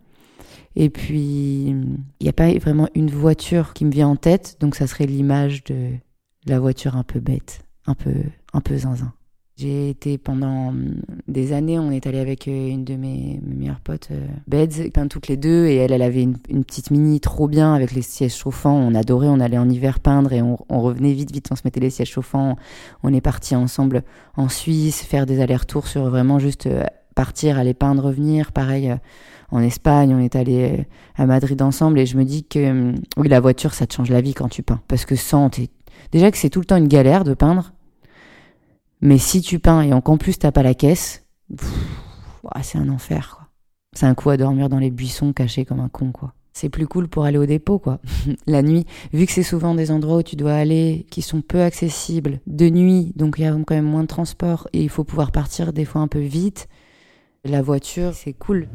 Et 0.77 0.91
puis, 0.91 1.75
il 2.21 2.23
n'y 2.23 2.29
a 2.29 2.33
pas 2.33 2.53
vraiment 2.59 2.89
une 2.95 3.11
voiture 3.11 3.73
qui 3.73 3.85
me 3.85 3.91
vient 3.91 4.09
en 4.09 4.17
tête, 4.17 4.57
donc 4.61 4.77
ça 4.77 4.87
serait 4.87 5.07
l'image 5.07 5.65
de 5.65 5.91
la 6.47 6.61
voiture 6.61 6.97
un 6.97 7.03
peu 7.03 7.21
bête, 7.21 7.63
un 7.87 7.95
peu, 7.95 8.15
un 8.53 8.61
peu 8.61 8.77
zinzin. 8.77 9.13
J'ai 9.61 9.91
été 9.91 10.17
pendant 10.17 10.69
hum, 10.69 11.03
des 11.29 11.53
années, 11.53 11.79
on 11.79 11.91
est 11.91 12.07
allé 12.07 12.19
avec 12.19 12.49
euh, 12.49 12.69
une 12.69 12.83
de 12.83 12.95
mes, 12.95 13.39
meilleures 13.43 13.81
potes, 13.81 14.09
euh, 14.11 14.27
Beds, 14.47 14.89
peint 14.95 15.07
toutes 15.07 15.29
les 15.29 15.37
deux, 15.37 15.67
et 15.67 15.77
elle, 15.77 15.93
elle 15.93 16.01
avait 16.01 16.23
une, 16.23 16.65
petite 16.65 16.91
mini 16.91 17.21
trop 17.21 17.47
bien 17.47 17.75
avec 17.75 17.93
les 17.93 18.01
sièges 18.01 18.35
chauffants. 18.35 18.75
On 18.75 18.95
adorait, 18.95 19.29
on 19.29 19.39
allait 19.39 19.59
en 19.59 19.69
hiver 19.69 20.01
peindre 20.01 20.33
et 20.33 20.41
on, 20.41 20.57
revenait 20.71 21.13
vite, 21.13 21.31
vite, 21.31 21.49
on 21.51 21.57
se 21.57 21.61
mettait 21.67 21.81
les 21.81 21.91
sièges 21.91 22.09
chauffants. 22.09 22.57
On 23.03 23.13
est 23.13 23.21
parti 23.21 23.55
ensemble 23.55 24.03
en 24.35 24.49
Suisse, 24.49 25.03
faire 25.03 25.27
des 25.27 25.43
allers-retours 25.43 25.89
sur 25.89 26.09
vraiment 26.09 26.39
juste 26.39 26.67
euh, 26.67 26.85
partir, 27.15 27.59
aller 27.59 27.75
peindre, 27.75 28.05
revenir. 28.05 28.53
Pareil, 28.53 28.97
en 29.51 29.61
Espagne, 29.61 30.15
on 30.15 30.21
est 30.21 30.37
allé 30.37 30.87
à 31.17 31.27
Madrid 31.27 31.61
ensemble, 31.61 31.99
et 31.99 32.07
je 32.07 32.17
me 32.17 32.25
dis 32.25 32.45
que 32.45 32.71
hum, 32.71 32.95
oui, 33.19 33.29
la 33.29 33.41
voiture, 33.41 33.75
ça 33.75 33.87
te 33.87 33.93
change 33.93 34.09
la 34.09 34.23
vie 34.23 34.33
quand 34.33 34.49
tu 34.49 34.63
peins, 34.63 34.81
parce 34.89 35.05
que 35.05 35.17
sans, 35.17 35.51
déjà 36.12 36.30
que 36.30 36.38
c'est 36.38 36.50
tout 36.50 36.61
le 36.61 36.66
temps 36.66 36.76
une 36.76 36.88
galère 36.88 37.25
de 37.25 37.35
peindre 37.35 37.73
mais 39.00 39.18
si 39.18 39.40
tu 39.40 39.59
peins 39.59 39.82
et 39.82 40.02
qu'en 40.02 40.18
plus 40.18 40.38
t'as 40.38 40.52
pas 40.52 40.62
la 40.62 40.75
caisse, 40.75 41.25
c'est 42.62 42.78
un 42.78 42.88
enfer. 42.88 43.49
C'est 43.92 44.06
un 44.06 44.14
coup 44.14 44.30
à 44.30 44.37
dormir 44.37 44.68
dans 44.68 44.78
les 44.78 44.90
buissons 44.90 45.32
cachés 45.32 45.64
comme 45.64 45.80
un 45.80 45.88
con. 45.88 46.12
C'est 46.52 46.68
plus 46.68 46.87
cool 46.87 47.09
pour 47.09 47.25
aller 47.25 47.38
au 47.38 47.47
dépôt, 47.47 47.78
quoi. 47.78 48.00
la 48.47 48.62
nuit, 48.62 48.87
vu 49.12 49.25
que 49.25 49.32
c'est 49.32 49.42
souvent 49.42 49.75
des 49.75 49.90
endroits 49.90 50.18
où 50.18 50.23
tu 50.23 50.37
dois 50.37 50.52
aller 50.52 51.06
qui 51.11 51.23
sont 51.23 51.40
peu 51.40 51.62
accessibles 51.62 52.40
de 52.47 52.68
nuit, 52.68 53.12
donc 53.16 53.37
il 53.38 53.44
y 53.44 53.47
a 53.47 53.52
quand 53.52 53.75
même 53.75 53.85
moins 53.85 54.02
de 54.02 54.09
transport 54.09 54.68
et 54.73 54.82
il 54.82 54.90
faut 54.90 55.04
pouvoir 55.04 55.32
partir 55.32 55.73
des 55.73 55.85
fois 55.85 56.02
un 56.02 56.09
peu 56.09 56.20
vite. 56.20 56.68
La 57.44 57.62
voiture, 57.62 58.12
c'est 58.12 58.35
cool. 58.35 58.68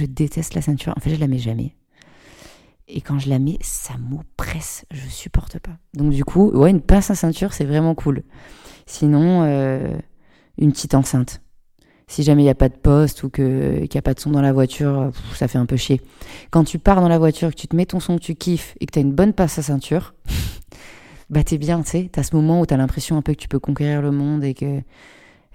Je 0.00 0.06
déteste 0.06 0.54
la 0.54 0.62
ceinture. 0.62 0.94
En 0.96 1.00
fait, 1.00 1.14
je 1.14 1.20
la 1.20 1.28
mets 1.28 1.38
jamais. 1.38 1.74
Et 2.88 3.02
quand 3.02 3.18
je 3.18 3.28
la 3.28 3.38
mets, 3.38 3.58
ça 3.60 3.98
m'oppresse. 3.98 4.86
Je 4.90 5.06
supporte 5.10 5.58
pas. 5.58 5.76
Donc 5.92 6.10
du 6.10 6.24
coup, 6.24 6.50
ouais, 6.52 6.70
une 6.70 6.80
pince 6.80 7.10
à 7.10 7.14
ceinture, 7.14 7.52
c'est 7.52 7.66
vraiment 7.66 7.94
cool. 7.94 8.22
Sinon, 8.86 9.42
euh, 9.44 9.94
une 10.56 10.72
petite 10.72 10.94
enceinte. 10.94 11.42
Si 12.06 12.22
jamais 12.22 12.40
il 12.40 12.46
n'y 12.46 12.50
a 12.50 12.54
pas 12.54 12.70
de 12.70 12.76
poste 12.76 13.22
ou 13.24 13.28
qu'il 13.28 13.88
n'y 13.92 13.98
a 13.98 14.02
pas 14.02 14.14
de 14.14 14.20
son 14.20 14.30
dans 14.30 14.40
la 14.40 14.54
voiture, 14.54 15.12
ça 15.34 15.48
fait 15.48 15.58
un 15.58 15.66
peu 15.66 15.76
chier. 15.76 16.00
Quand 16.50 16.64
tu 16.64 16.78
pars 16.78 17.02
dans 17.02 17.08
la 17.08 17.18
voiture, 17.18 17.50
que 17.50 17.56
tu 17.56 17.68
te 17.68 17.76
mets 17.76 17.84
ton 17.84 18.00
son 18.00 18.16
que 18.16 18.22
tu 18.22 18.34
kiffes 18.34 18.74
et 18.80 18.86
que 18.86 18.92
tu 18.92 19.00
as 19.00 19.02
une 19.02 19.12
bonne 19.12 19.34
pince 19.34 19.58
à 19.58 19.62
ceinture, 19.62 20.14
bah 21.30 21.44
t'es 21.44 21.58
bien, 21.58 21.82
tu 21.82 21.90
sais. 21.90 22.08
T'as 22.10 22.22
ce 22.22 22.34
moment 22.34 22.62
où 22.62 22.66
t'as 22.66 22.78
l'impression 22.78 23.18
un 23.18 23.22
peu 23.22 23.34
que 23.34 23.38
tu 23.38 23.48
peux 23.48 23.60
conquérir 23.60 24.00
le 24.00 24.12
monde 24.12 24.44
et 24.44 24.54
que 24.54 24.80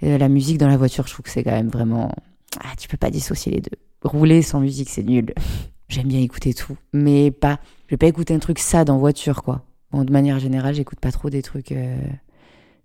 la 0.02 0.28
musique 0.28 0.58
dans 0.58 0.68
la 0.68 0.76
voiture, 0.76 1.08
je 1.08 1.14
trouve 1.14 1.24
que 1.24 1.30
c'est 1.30 1.42
quand 1.42 1.50
même 1.50 1.68
vraiment... 1.68 2.12
Ah, 2.60 2.74
tu 2.78 2.86
peux 2.86 2.96
pas 2.96 3.10
dissocier 3.10 3.50
les 3.50 3.60
deux 3.60 3.76
rouler 4.06 4.42
sans 4.42 4.60
musique, 4.60 4.88
c'est 4.88 5.02
nul. 5.02 5.34
J'aime 5.88 6.08
bien 6.08 6.20
écouter 6.20 6.52
tout, 6.52 6.76
mais 6.92 7.30
pas. 7.30 7.60
Je 7.86 7.92
vais 7.92 7.96
pas 7.96 8.06
écouter 8.06 8.34
un 8.34 8.38
truc 8.38 8.58
sad 8.58 8.90
en 8.90 8.98
voiture, 8.98 9.42
quoi. 9.42 9.62
Bon, 9.92 10.04
de 10.04 10.12
manière 10.12 10.38
générale, 10.40 10.74
j'écoute 10.74 10.98
pas 10.98 11.12
trop 11.12 11.30
des 11.30 11.42
trucs 11.42 11.70
euh, 11.70 11.96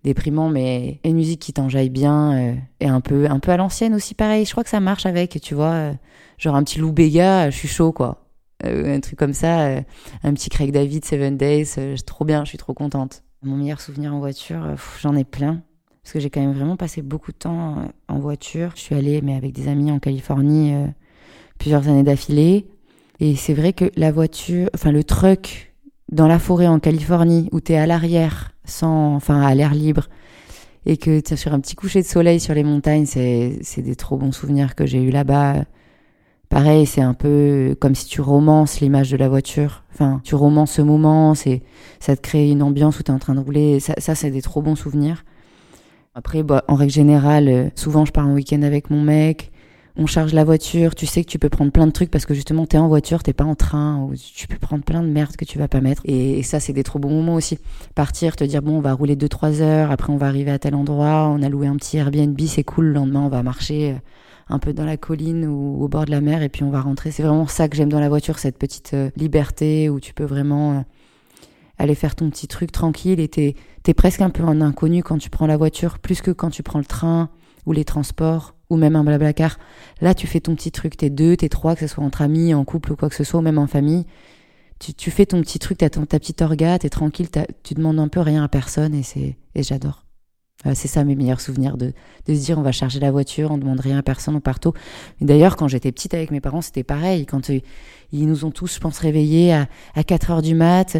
déprimants, 0.03 0.49
mais 0.49 0.99
une 1.03 1.15
musique 1.15 1.41
qui 1.41 1.51
t'enjaille 1.51 1.89
bien 1.89 2.33
euh, 2.33 2.55
et 2.79 2.87
un 2.87 3.01
peu, 3.01 3.25
un 3.27 3.39
peu 3.39 3.51
à 3.51 3.57
l'ancienne 3.57 3.95
aussi, 3.95 4.13
pareil. 4.13 4.45
Je 4.45 4.51
crois 4.51 4.63
que 4.63 4.69
ça 4.69 4.79
marche 4.79 5.07
avec, 5.07 5.41
tu 5.41 5.55
vois. 5.55 5.71
euh, 5.71 5.93
genre 6.37 6.55
un 6.55 6.63
petit 6.63 6.77
Lou 6.79 6.91
Bega, 6.91 7.49
je 7.49 7.57
suis 7.57 7.67
chaud, 7.67 7.91
quoi. 7.91 8.27
Un 8.63 8.99
truc 8.99 9.17
comme 9.17 9.33
ça, 9.33 9.77
un 10.23 10.33
petit 10.35 10.49
Craig 10.49 10.71
David, 10.71 11.03
Seven 11.03 11.35
Days, 11.35 11.73
trop 12.05 12.25
bien, 12.25 12.45
je 12.45 12.49
suis 12.49 12.59
trop 12.59 12.75
contente. 12.75 13.23
Mon 13.41 13.57
meilleur 13.57 13.81
souvenir 13.81 14.13
en 14.13 14.19
voiture, 14.19 14.75
j'en 15.01 15.15
ai 15.15 15.23
plein. 15.23 15.63
Parce 16.03 16.13
que 16.13 16.19
j'ai 16.19 16.29
quand 16.29 16.41
même 16.41 16.53
vraiment 16.53 16.77
passé 16.77 17.01
beaucoup 17.01 17.31
de 17.31 17.37
temps 17.37 17.87
en 18.07 18.19
voiture. 18.19 18.73
Je 18.75 18.81
suis 18.81 18.93
allée, 18.93 19.21
mais 19.23 19.35
avec 19.35 19.53
des 19.53 19.67
amis 19.67 19.91
en 19.91 19.97
Californie, 19.97 20.75
plusieurs 21.61 21.87
années 21.87 22.01
d'affilée. 22.01 22.65
Et 23.19 23.35
c'est 23.35 23.53
vrai 23.53 23.71
que 23.71 23.91
la 23.95 24.11
voiture, 24.11 24.67
enfin 24.73 24.91
le 24.91 25.03
truck 25.03 25.73
dans 26.11 26.27
la 26.27 26.39
forêt 26.39 26.65
en 26.65 26.79
Californie, 26.79 27.49
où 27.51 27.59
t'es 27.59 27.75
à 27.75 27.85
l'arrière, 27.85 28.51
sans, 28.65 29.13
enfin 29.13 29.41
à 29.43 29.53
l'air 29.53 29.75
libre, 29.75 30.09
et 30.87 30.97
que 30.97 31.19
t'es 31.19 31.35
sur 31.35 31.53
un 31.53 31.59
petit 31.59 31.75
coucher 31.75 32.01
de 32.01 32.07
soleil 32.07 32.39
sur 32.39 32.55
les 32.55 32.63
montagnes, 32.63 33.05
c'est, 33.05 33.59
c'est 33.61 33.83
des 33.83 33.95
trop 33.95 34.17
bons 34.17 34.31
souvenirs 34.31 34.73
que 34.73 34.87
j'ai 34.87 35.03
eu 35.03 35.11
là-bas. 35.11 35.65
Pareil, 36.49 36.87
c'est 36.87 37.01
un 37.01 37.13
peu 37.13 37.77
comme 37.79 37.93
si 37.93 38.07
tu 38.07 38.21
romances 38.21 38.81
l'image 38.81 39.11
de 39.11 39.17
la 39.17 39.29
voiture. 39.29 39.83
Enfin, 39.93 40.19
tu 40.23 40.33
romances 40.33 40.71
ce 40.71 40.81
moment, 40.81 41.35
c'est, 41.35 41.61
ça 41.99 42.15
te 42.15 42.21
crée 42.21 42.49
une 42.49 42.63
ambiance 42.63 42.99
où 42.99 43.03
t'es 43.03 43.11
en 43.11 43.19
train 43.19 43.35
de 43.35 43.39
rouler. 43.39 43.79
Ça, 43.79 43.93
ça 43.99 44.15
c'est 44.15 44.31
des 44.31 44.41
trop 44.41 44.63
bons 44.63 44.75
souvenirs. 44.75 45.23
Après, 46.15 46.41
bah, 46.41 46.63
en 46.67 46.73
règle 46.73 46.91
générale, 46.91 47.47
euh, 47.47 47.69
souvent 47.75 48.03
je 48.03 48.11
pars 48.11 48.27
en 48.27 48.33
week-end 48.33 48.63
avec 48.63 48.89
mon 48.89 49.01
mec. 49.01 49.51
On 49.97 50.05
charge 50.05 50.33
la 50.33 50.45
voiture, 50.45 50.95
tu 50.95 51.05
sais 51.05 51.23
que 51.23 51.29
tu 51.29 51.37
peux 51.37 51.49
prendre 51.49 51.71
plein 51.71 51.85
de 51.85 51.91
trucs 51.91 52.09
parce 52.09 52.25
que 52.25 52.33
justement 52.33 52.65
t'es 52.65 52.77
en 52.77 52.87
voiture, 52.87 53.23
t'es 53.23 53.33
pas 53.33 53.43
en 53.43 53.55
train, 53.55 53.97
ou 53.97 54.13
tu 54.15 54.47
peux 54.47 54.57
prendre 54.57 54.83
plein 54.83 55.03
de 55.03 55.09
merde 55.09 55.35
que 55.35 55.43
tu 55.43 55.59
vas 55.59 55.67
pas 55.67 55.81
mettre. 55.81 56.01
Et, 56.05 56.43
ça, 56.43 56.59
c'est 56.61 56.71
des 56.71 56.83
trop 56.83 56.97
bons 56.97 57.09
moments 57.09 57.35
aussi. 57.35 57.59
Partir, 57.93 58.35
te 58.37 58.43
dire 58.45 58.61
bon, 58.61 58.77
on 58.77 58.81
va 58.81 58.93
rouler 58.93 59.15
2-3 59.15 59.61
heures, 59.61 59.91
après 59.91 60.13
on 60.13 60.17
va 60.17 60.27
arriver 60.27 60.51
à 60.51 60.59
tel 60.59 60.75
endroit, 60.75 61.27
on 61.29 61.41
a 61.41 61.49
loué 61.49 61.67
un 61.67 61.75
petit 61.75 61.97
Airbnb, 61.97 62.39
c'est 62.47 62.63
cool. 62.63 62.85
Le 62.85 62.93
lendemain, 62.93 63.21
on 63.21 63.29
va 63.29 63.43
marcher 63.43 63.91
euh, 63.91 63.95
un 64.47 64.59
peu 64.59 64.71
dans 64.71 64.85
la 64.85 64.95
colline 64.95 65.45
ou 65.45 65.83
au 65.83 65.87
bord 65.89 66.05
de 66.05 66.11
la 66.11 66.21
mer 66.21 66.41
et 66.41 66.49
puis 66.49 66.63
on 66.63 66.71
va 66.71 66.81
rentrer. 66.81 67.11
C'est 67.11 67.23
vraiment 67.23 67.47
ça 67.47 67.67
que 67.67 67.75
j'aime 67.75 67.89
dans 67.89 67.99
la 67.99 68.09
voiture, 68.09 68.39
cette 68.39 68.57
petite 68.57 68.93
euh, 68.93 69.09
liberté 69.17 69.89
où 69.89 69.99
tu 69.99 70.13
peux 70.13 70.23
vraiment 70.23 70.73
euh, 70.73 70.81
aller 71.77 71.95
faire 71.95 72.15
ton 72.15 72.29
petit 72.29 72.47
truc 72.47 72.71
tranquille 72.71 73.19
et 73.19 73.27
t'es 73.27 73.55
es 73.85 73.93
presque 73.93 74.21
un 74.21 74.29
peu 74.29 74.43
en 74.43 74.61
inconnu 74.61 75.03
quand 75.03 75.17
tu 75.17 75.29
prends 75.29 75.47
la 75.47 75.57
voiture, 75.57 75.99
plus 75.99 76.21
que 76.21 76.31
quand 76.31 76.49
tu 76.49 76.63
prends 76.63 76.79
le 76.79 76.85
train 76.85 77.29
ou 77.65 77.73
les 77.73 77.83
transports 77.83 78.55
ou 78.71 78.77
même 78.77 78.95
un 78.95 79.03
blablacar. 79.03 79.59
Là, 79.99 80.15
tu 80.15 80.27
fais 80.27 80.39
ton 80.39 80.55
petit 80.55 80.71
truc, 80.71 80.95
t'es 80.95 81.09
deux, 81.09 81.35
t'es 81.35 81.49
trois, 81.49 81.75
que 81.75 81.81
ce 81.81 81.87
soit 81.87 82.03
entre 82.03 82.21
amis, 82.21 82.53
en 82.53 82.63
couple 82.63 82.93
ou 82.93 82.95
quoi 82.95 83.09
que 83.09 83.15
ce 83.15 83.25
soit, 83.25 83.41
ou 83.41 83.43
même 83.43 83.57
en 83.57 83.67
famille. 83.67 84.05
Tu, 84.79 84.93
tu 84.93 85.11
fais 85.11 85.25
ton 85.25 85.41
petit 85.41 85.59
truc, 85.59 85.77
t'as 85.79 85.89
ta 85.89 86.05
petite 86.05 86.41
orga, 86.41 86.79
t'es 86.79 86.89
tranquille, 86.89 87.27
tu 87.63 87.73
demandes 87.73 87.99
un 87.99 88.07
peu 88.07 88.21
rien 88.21 88.43
à 88.43 88.47
personne 88.47 88.95
et 88.95 89.03
c'est 89.03 89.35
et 89.55 89.63
j'adore. 89.63 90.05
Euh, 90.65 90.71
c'est 90.73 90.87
ça 90.87 91.03
mes 91.03 91.15
meilleurs 91.15 91.41
souvenirs 91.41 91.75
de, 91.75 91.91
de 92.27 92.33
se 92.33 92.45
dire 92.45 92.57
on 92.57 92.61
va 92.61 92.71
charger 92.71 92.99
la 93.01 93.11
voiture, 93.11 93.51
on 93.51 93.57
demande 93.57 93.81
rien 93.81 93.97
à 93.97 94.03
personne, 94.03 94.37
on 94.37 94.39
part 94.39 94.61
tôt. 94.61 94.73
D'ailleurs, 95.19 95.57
quand 95.57 95.67
j'étais 95.67 95.91
petite 95.91 96.13
avec 96.13 96.31
mes 96.31 96.39
parents, 96.39 96.61
c'était 96.61 96.83
pareil. 96.83 97.25
Quand 97.25 97.49
euh, 97.49 97.59
ils 98.13 98.25
nous 98.25 98.45
ont 98.45 98.51
tous, 98.51 98.75
je 98.75 98.79
pense, 98.79 98.99
réveillés 98.99 99.53
à, 99.53 99.67
à 99.95 100.03
4 100.05 100.31
heures 100.31 100.41
du 100.41 100.55
mat, 100.55 100.97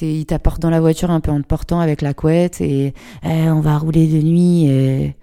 ils 0.00 0.24
t'apportent 0.24 0.62
dans 0.62 0.70
la 0.70 0.80
voiture 0.80 1.10
un 1.10 1.18
peu 1.18 1.32
en 1.32 1.42
te 1.42 1.46
portant 1.46 1.80
avec 1.80 2.00
la 2.00 2.14
couette 2.14 2.60
et 2.60 2.94
Eh, 3.24 3.50
on 3.50 3.60
va 3.60 3.76
rouler 3.76 4.06
de 4.06 4.22
nuit. 4.24 5.14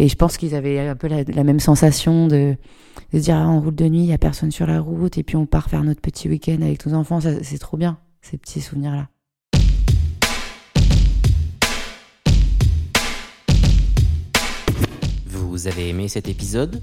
Et 0.00 0.08
je 0.08 0.14
pense 0.14 0.36
qu'ils 0.36 0.54
avaient 0.54 0.78
un 0.78 0.94
peu 0.94 1.08
la, 1.08 1.42
même 1.42 1.58
sensation 1.58 2.28
de, 2.28 2.54
se 3.12 3.16
dire 3.16 3.34
ah, 3.34 3.48
on 3.48 3.60
roule 3.60 3.74
de 3.74 3.88
nuit, 3.88 3.98
il 3.98 4.06
y 4.06 4.12
a 4.12 4.18
personne 4.18 4.52
sur 4.52 4.64
la 4.64 4.80
route 4.80 5.18
et 5.18 5.24
puis 5.24 5.34
on 5.34 5.44
part 5.44 5.68
faire 5.68 5.82
notre 5.82 6.00
petit 6.00 6.28
week-end 6.28 6.58
avec 6.62 6.86
nos 6.86 6.94
enfants. 6.94 7.18
C'est 7.20 7.58
trop 7.58 7.76
bien, 7.76 7.98
ces 8.22 8.38
petits 8.38 8.60
souvenirs-là. 8.60 9.08
Vous 15.26 15.66
avez 15.66 15.88
aimé 15.88 16.06
cet 16.06 16.28
épisode? 16.28 16.80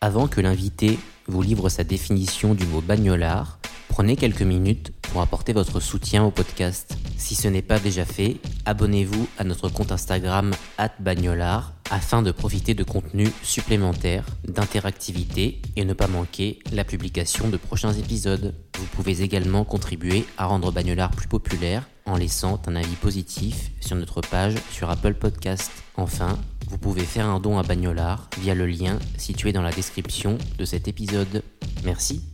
Avant 0.00 0.26
que 0.26 0.40
l'invité 0.40 0.98
vous 1.28 1.42
livre 1.42 1.68
sa 1.68 1.84
définition 1.84 2.54
du 2.54 2.66
mot 2.66 2.80
bagnolard, 2.80 3.60
prenez 3.86 4.16
quelques 4.16 4.42
minutes 4.42 4.92
pour 5.02 5.22
apporter 5.22 5.52
votre 5.52 5.78
soutien 5.78 6.24
au 6.24 6.32
podcast. 6.32 6.96
Si 7.16 7.36
ce 7.36 7.46
n'est 7.46 7.62
pas 7.62 7.78
déjà 7.78 8.04
fait, 8.04 8.38
abonnez-vous 8.64 9.28
à 9.38 9.44
notre 9.44 9.68
compte 9.68 9.92
Instagram 9.92 10.50
@bagnolard 10.98 11.72
afin 11.92 12.22
de 12.22 12.32
profiter 12.32 12.72
de 12.72 12.84
contenus 12.84 13.30
supplémentaires, 13.42 14.24
d'interactivité 14.48 15.60
et 15.76 15.84
ne 15.84 15.92
pas 15.92 16.06
manquer 16.06 16.58
la 16.72 16.84
publication 16.84 17.50
de 17.50 17.58
prochains 17.58 17.92
épisodes. 17.92 18.54
Vous 18.78 18.86
pouvez 18.86 19.20
également 19.20 19.64
contribuer 19.64 20.24
à 20.38 20.46
rendre 20.46 20.72
Bagnolard 20.72 21.10
plus 21.10 21.28
populaire 21.28 21.86
en 22.06 22.16
laissant 22.16 22.60
un 22.66 22.76
avis 22.76 22.96
positif 22.96 23.70
sur 23.80 23.94
notre 23.96 24.22
page 24.22 24.54
sur 24.72 24.88
Apple 24.88 25.14
Podcast. 25.14 25.70
Enfin, 25.96 26.38
vous 26.70 26.78
pouvez 26.78 27.04
faire 27.04 27.26
un 27.26 27.40
don 27.40 27.58
à 27.58 27.62
Bagnolard 27.62 28.30
via 28.40 28.54
le 28.54 28.66
lien 28.66 28.98
situé 29.18 29.52
dans 29.52 29.62
la 29.62 29.70
description 29.70 30.38
de 30.58 30.64
cet 30.64 30.88
épisode. 30.88 31.42
Merci. 31.84 32.31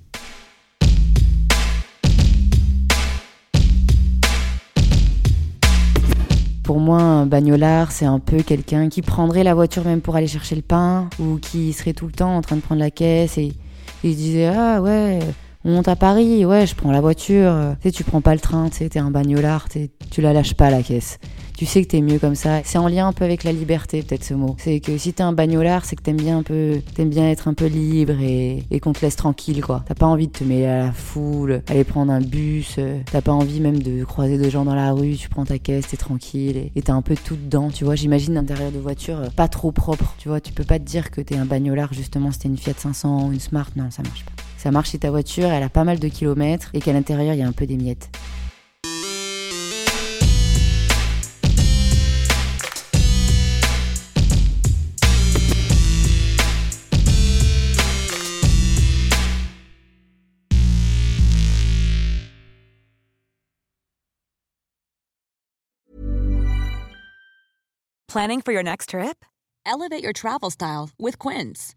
Pour 6.68 6.80
moi, 6.80 7.00
un 7.00 7.24
bagnolard, 7.24 7.92
c'est 7.92 8.04
un 8.04 8.18
peu 8.18 8.42
quelqu'un 8.42 8.90
qui 8.90 9.00
prendrait 9.00 9.42
la 9.42 9.54
voiture 9.54 9.86
même 9.86 10.02
pour 10.02 10.16
aller 10.16 10.26
chercher 10.26 10.54
le 10.54 10.60
pain 10.60 11.08
ou 11.18 11.38
qui 11.38 11.72
serait 11.72 11.94
tout 11.94 12.04
le 12.04 12.12
temps 12.12 12.36
en 12.36 12.42
train 12.42 12.56
de 12.56 12.60
prendre 12.60 12.82
la 12.82 12.90
caisse 12.90 13.38
et 13.38 13.54
il 14.04 14.14
disait 14.14 14.48
ah 14.54 14.82
ouais 14.82 15.18
on 15.68 15.72
monte 15.72 15.88
à 15.88 15.96
Paris 15.96 16.44
ouais 16.44 16.66
je 16.66 16.74
prends 16.74 16.90
la 16.90 17.00
voiture 17.00 17.76
tu 17.80 17.88
sais 17.88 17.92
tu 17.92 18.02
prends 18.02 18.20
pas 18.20 18.34
le 18.34 18.40
train 18.40 18.68
tu 18.70 18.78
sais 18.78 18.88
t'es 18.88 18.98
un 18.98 19.10
bagnolard 19.10 19.68
tu 20.10 20.20
la 20.20 20.32
lâches 20.32 20.54
pas 20.54 20.70
la 20.70 20.82
caisse. 20.82 21.18
Tu 21.56 21.66
sais 21.66 21.82
que 21.82 21.88
t'es 21.88 22.00
mieux 22.00 22.20
comme 22.20 22.36
ça. 22.36 22.60
C'est 22.62 22.78
en 22.78 22.86
lien 22.86 23.08
un 23.08 23.12
peu 23.12 23.24
avec 23.24 23.42
la 23.42 23.50
liberté 23.50 24.02
peut-être 24.02 24.22
ce 24.22 24.32
mot. 24.32 24.54
C'est 24.58 24.78
que 24.78 24.96
si 24.96 25.12
t'es 25.12 25.24
un 25.24 25.32
bagnolard 25.32 25.84
c'est 25.84 25.96
que 25.96 26.02
t'aimes 26.02 26.16
bien 26.16 26.38
un 26.38 26.42
peu 26.42 26.80
t'aimes 26.94 27.08
bien 27.08 27.28
être 27.28 27.48
un 27.48 27.54
peu 27.54 27.66
libre 27.66 28.14
et, 28.20 28.62
qu'on 28.80 28.92
te 28.92 29.00
laisse 29.00 29.16
tranquille 29.16 29.60
quoi. 29.60 29.84
T'as 29.86 29.94
pas 29.94 30.06
envie 30.06 30.28
de 30.28 30.32
te 30.32 30.44
mêler 30.44 30.66
à 30.66 30.78
la 30.84 30.92
foule 30.92 31.62
aller 31.68 31.84
prendre 31.84 32.12
un 32.12 32.20
bus 32.20 32.76
euh, 32.78 33.00
t'as 33.10 33.22
pas 33.22 33.32
envie 33.32 33.60
même 33.60 33.82
de 33.82 34.04
croiser 34.04 34.38
des 34.38 34.50
gens 34.50 34.64
dans 34.64 34.76
la 34.76 34.92
rue 34.92 35.16
tu 35.16 35.28
prends 35.28 35.44
ta 35.44 35.58
caisse 35.58 35.88
t'es 35.88 35.96
tranquille 35.96 36.56
et 36.56 36.72
et 36.76 36.82
t'es 36.82 36.92
un 36.92 37.02
peu 37.02 37.16
tout 37.16 37.36
dedans 37.36 37.70
tu 37.70 37.84
vois. 37.84 37.96
J'imagine 37.96 38.34
l'intérieur 38.34 38.70
de 38.70 38.78
voiture 38.78 39.18
euh, 39.18 39.28
pas 39.34 39.48
trop 39.48 39.72
propre 39.72 40.14
tu 40.18 40.28
vois. 40.28 40.40
Tu 40.40 40.52
peux 40.52 40.64
pas 40.64 40.78
te 40.78 40.84
dire 40.84 41.10
que 41.10 41.20
t'es 41.20 41.36
un 41.36 41.44
bagnolard 41.44 41.92
justement 41.92 42.30
si 42.30 42.38
t'es 42.38 42.48
une 42.48 42.56
Fiat 42.56 42.74
500 42.76 43.28
ou 43.28 43.32
une 43.32 43.40
Smart. 43.40 43.68
Non 43.74 43.90
ça 43.90 44.02
marche 44.02 44.24
pas 44.24 44.47
ça 44.58 44.70
marche 44.70 44.90
si 44.90 44.98
ta 44.98 45.10
voiture 45.10 45.46
elle 45.46 45.62
a 45.62 45.70
pas 45.70 45.84
mal 45.84 45.98
de 45.98 46.08
kilomètres 46.08 46.70
et 46.74 46.80
qu'à 46.80 46.92
l'intérieur 46.92 47.32
il 47.34 47.40
y 47.40 47.42
a 47.42 47.46
un 47.46 47.52
peu 47.52 47.66
des 47.66 47.76
miettes 47.76 48.10
Planning 68.08 68.40
for 68.40 68.52
your 68.52 68.62
next 68.64 68.88
trip? 68.88 69.24
Elevate 69.66 70.02
your 70.02 70.14
travel 70.14 70.50
style 70.50 70.90
with 70.98 71.18
Quince. 71.18 71.76